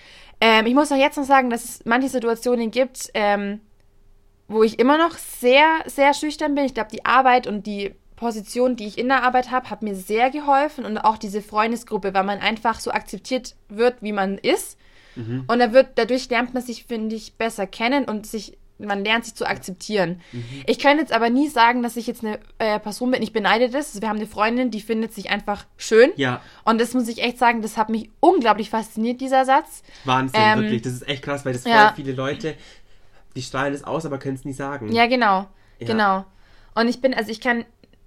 [0.41, 3.61] Ähm, ich muss auch jetzt noch sagen, dass es manche Situationen gibt, ähm,
[4.49, 6.65] wo ich immer noch sehr, sehr schüchtern bin.
[6.65, 9.95] Ich glaube, die Arbeit und die Position, die ich in der Arbeit habe, hat mir
[9.95, 14.79] sehr geholfen und auch diese Freundesgruppe, weil man einfach so akzeptiert wird, wie man ist.
[15.47, 19.25] Und da wird, dadurch lernt man sich, finde ich, besser kennen und sich, man lernt
[19.25, 20.21] sich zu akzeptieren.
[20.67, 23.71] Ich kann jetzt aber nie sagen, dass ich jetzt eine äh, Person bin, ich beneide
[23.71, 23.99] das.
[24.01, 26.11] Wir haben eine Freundin, die findet sich einfach schön.
[26.17, 29.83] Ja, Und das muss ich echt sagen, das hat mich unglaublich fasziniert, dieser Satz.
[30.05, 30.83] Wahnsinn, Ähm, wirklich.
[30.83, 31.93] Das ist echt krass, weil das voll ja.
[31.97, 32.55] viele Leute,
[33.37, 34.91] die strahlen es aus, aber können es nie sagen.
[34.93, 35.47] Ja, genau.
[35.79, 35.87] Ja.
[35.87, 36.25] Genau.
[36.75, 37.65] Und ich bin, also ich kann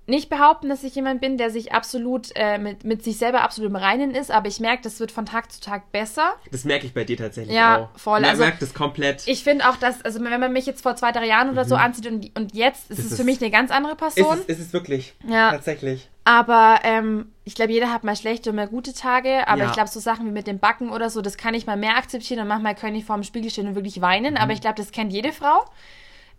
[0.09, 3.69] nicht behaupten, dass ich jemand bin, der sich absolut äh, mit, mit sich selber absolut
[3.69, 6.33] im Reinen ist, aber ich merke, das wird von Tag zu Tag besser.
[6.51, 7.99] Das merke ich bei dir tatsächlich Ja, auch.
[7.99, 8.19] voll.
[8.21, 9.23] Man Also, merkt das komplett.
[9.27, 11.75] Ich finde auch, dass, also wenn man mich jetzt vor zwei, drei Jahren oder so
[11.75, 13.01] anzieht und, und jetzt, ist Mhm.
[13.01, 14.37] Das es ist- für mich eine ganz andere ist, Person.
[14.39, 15.13] es, ist es wirklich.
[15.27, 15.51] Ja.
[15.51, 16.09] Tatsächlich.
[16.25, 19.47] Aber ähm, ich glaube, jeder hat mal schlechte und mal gute Tage.
[19.47, 19.65] Aber Ja.
[19.67, 21.97] ich glaube, so Sachen wie mit dem Backen oder so, das kann ich mal mehr
[21.97, 22.41] akzeptieren.
[22.41, 24.33] Und manchmal kann ich vor dem Spiegel stehen und wirklich weinen.
[24.35, 24.39] Mhm.
[24.39, 25.65] Aber ich glaube, das kennt jede Frau.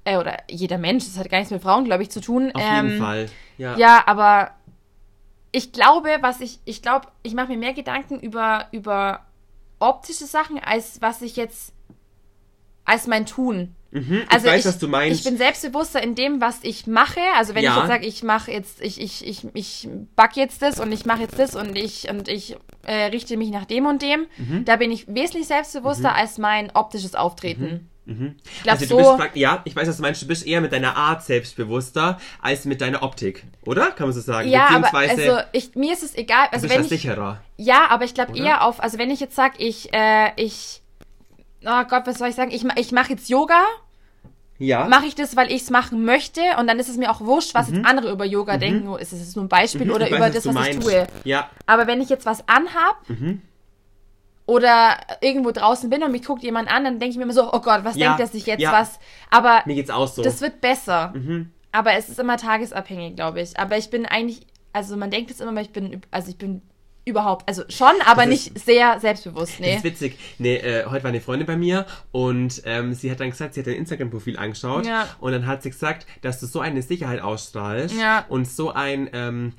[0.05, 1.05] Äh, oder jeder Mensch.
[1.05, 2.51] Das hat gar nichts mit Frauen, glaube ich, zu tun.
[2.55, 3.29] Auf ähm, jeden Fall.
[3.59, 3.77] Ja.
[3.77, 4.53] Ja, aber
[5.53, 9.27] ich glaube, was ich, ich glaube, ich mache mir mehr Gedanken über, über
[9.79, 11.73] optische Sachen, als was ich jetzt,
[12.85, 13.75] als mein Tun.
[13.93, 15.19] Mhm, Also ich weiß, ich, was du meinst.
[15.19, 17.19] ich bin selbstbewusster in dem, was ich mache.
[17.37, 17.73] Also wenn Ja.
[17.73, 21.07] ich jetzt sage, ich mache jetzt, ich, ich, ich, ich back jetzt das und ich
[21.07, 24.65] mache jetzt das und ich und ich äh, richte mich nach dem und dem, Mhm.
[24.65, 27.89] da bin ich wesentlich selbstbewusster als mein optisches Auftreten.
[28.11, 28.97] Ich glaube also so.
[28.97, 30.21] du bist, prakt- ja, ich weiß, was du meinst.
[30.23, 33.87] Du bist eher mit deiner Art selbstbewusster als mit deiner Optik, oder?
[33.93, 34.49] Kann man so sagen?
[34.49, 36.47] ja, aber also ich, mir ist es egal.
[36.49, 37.41] du Also bist wenn ich, sicherer.
[37.57, 40.83] Ja, aber ich glaube eher auf, also wenn ich jetzt sage, ich, äh, ich,
[41.65, 42.51] oh Gott, was soll ich sagen?
[42.51, 43.63] Ich, ich mache jetzt Yoga,
[44.59, 44.87] Ja.
[44.87, 47.55] mache ich das, weil ich es machen möchte und dann ist es mir auch wurscht,
[47.55, 48.89] was jetzt andere über Yoga denken.
[48.89, 50.79] Oh, Ist es nur ein Beispiel Mhm, oder über das, du was meinst.
[50.81, 51.07] ich tue.
[51.25, 51.49] Ja.
[51.67, 53.43] Aber wenn ich jetzt was anhab Mhm.
[54.51, 57.53] Oder irgendwo draußen bin und mich guckt jemand an, dann denke ich mir immer so,
[57.53, 58.73] oh Gott, was Ja, denkt er sich jetzt ja.
[58.73, 58.99] was?
[59.31, 60.23] Aber Mir geht's auch so.
[60.23, 61.13] das wird besser.
[61.15, 61.51] mhm.
[61.73, 63.57] Aber es ist immer tagesabhängig, glaube ich.
[63.59, 64.41] Aber ich bin eigentlich,
[64.73, 66.63] also man denkt es immer, ich bin, also ich bin
[67.05, 69.77] überhaupt, also schon, aber Das ist- nicht sehr selbstbewusst, Das nee.
[69.77, 70.19] ist witzig.
[70.39, 73.61] Nee, äh, heute war eine Freundin bei mir und ähm, sie hat dann gesagt, sie
[73.61, 75.07] hat dein Instagram-Profil angeschaut Ja.
[75.21, 77.95] und dann hat sie gesagt, dass du so eine Sicherheit ausstrahlst
[78.29, 79.53] und so ein, ähm,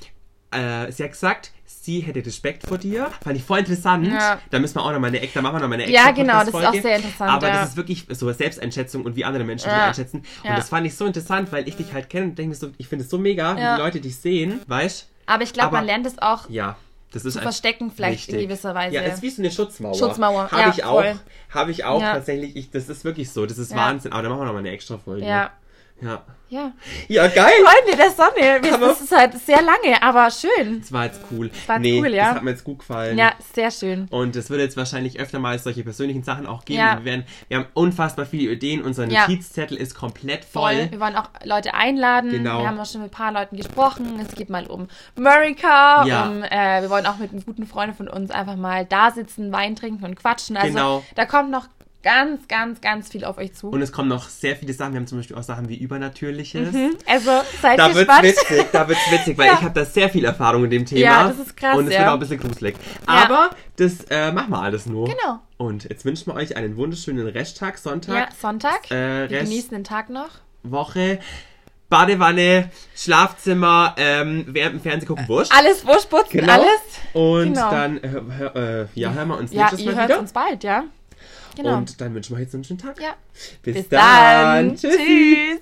[0.52, 1.52] äh, sie hat gesagt,
[1.84, 3.09] sie hätte Respekt vor dir.
[3.24, 4.07] Fand ich voll interessant.
[4.07, 4.39] Ja.
[4.49, 6.11] Da müssen wir auch noch mal eine, da machen wir noch mal eine Ja, extra
[6.11, 7.61] genau, das ist auch sehr interessant, Aber ja.
[7.61, 9.88] das ist wirklich so Selbsteinschätzung und wie andere Menschen dich Ja.
[9.88, 10.17] einschätzen.
[10.19, 10.55] Und Ja.
[10.55, 13.05] das fand ich so interessant, weil ich dich halt kenne und denke so, ich finde
[13.05, 13.76] es so mega, wie Ja.
[13.76, 15.07] die Leute dich sehen, weißt?
[15.26, 16.76] Aber ich glaube, man lernt es auch Ja.
[17.13, 18.49] Das ist zu verstecken, vielleicht in Richtig.
[18.49, 18.95] gewisser Weise.
[18.95, 19.95] Ja, es ist wie so eine Schutzmauer.
[19.95, 21.03] Schutzmauer, Habe ja, ich auch.
[21.49, 22.13] Habe ich auch Ja.
[22.13, 22.55] tatsächlich.
[22.55, 23.45] Ich, das ist wirklich so.
[23.45, 23.78] Das ist Ja.
[23.80, 24.13] Wahnsinn.
[24.13, 25.26] Aber da machen wir noch mal eine extra Folge.
[25.26, 25.51] ja.
[26.02, 26.24] Ja.
[26.49, 26.74] Ja.
[27.08, 27.49] Ja, geil.
[27.64, 28.62] Freunde der Sonne.
[28.62, 30.82] Wir- Das ist halt sehr lange, aber schön.
[30.82, 31.49] Das war jetzt cool.
[31.66, 32.26] war nee, cool, ja.
[32.26, 33.18] das hat mir jetzt gut gefallen.
[33.18, 34.08] Ja, sehr schön.
[34.10, 36.80] Und es wird jetzt wahrscheinlich öfter mal solche persönlichen Sachen auch geben.
[36.80, 36.97] Ja.
[36.97, 38.82] Wir, werden, wir haben unfassbar viele Ideen.
[38.82, 39.22] Unser Ja.
[39.22, 40.74] Notizzettel ist komplett Voll.
[40.76, 40.91] voll.
[40.91, 42.32] Wir wollen auch Leute einladen.
[42.32, 42.60] Genau.
[42.60, 44.20] Wir haben auch schon mit ein paar Leuten gesprochen.
[44.20, 46.04] Es geht mal um America.
[46.06, 46.28] Ja.
[46.28, 49.54] Um, äh, wir wollen auch mit einem guten Freund von uns einfach mal da sitzen,
[49.54, 50.58] Wein trinken und quatschen.
[50.58, 51.04] Also Genau.
[51.16, 51.68] da kommt noch
[52.04, 53.70] ganz, ganz, ganz viel auf euch zu.
[53.70, 54.93] Und es kommen noch sehr viele Sachen.
[54.93, 56.70] Wir haben zum Beispiel auch Sachen wie Übernatürliches.
[57.08, 57.32] also
[57.62, 58.24] seid Da wird's gespannt.
[58.24, 59.54] witzig, da wird's witzig, weil Ja.
[59.54, 61.02] ich habe da sehr viel Erfahrung in dem Thema.
[61.02, 61.99] Ja, das ist krass, Und es ja.
[61.99, 62.76] wird auch ein bisschen gruselig.
[63.06, 65.08] Aber das äh, machen wir alles nur.
[65.08, 65.39] Genau.
[65.58, 68.89] Und jetzt wünschen wir euch einen wunderschönen Resttag, Sonntag, Ja, Sonntag.
[68.89, 70.30] Äh, wir Rest- genießen den Tag noch.
[70.64, 71.20] Woche.
[71.89, 75.52] Badewanne, Schlafzimmer, ähm, während dem Fernsehen gucken, Wurscht.
[75.54, 76.54] Alles Wurschputzen, Genau.
[76.54, 76.66] alles.
[77.14, 77.70] Und Genau.
[77.70, 80.20] dann, äh, hör, äh, ja, hören wir uns Ja, nächstes ihr Mal hört wieder.
[80.20, 80.86] uns bald, ja?
[81.56, 81.78] Genau.
[81.78, 83.02] Und dann wünschen wir jetzt noch einen schönen Tag.
[83.02, 83.16] ja.
[83.64, 84.76] Bis, Bis dann.
[84.76, 85.60] Tschüss.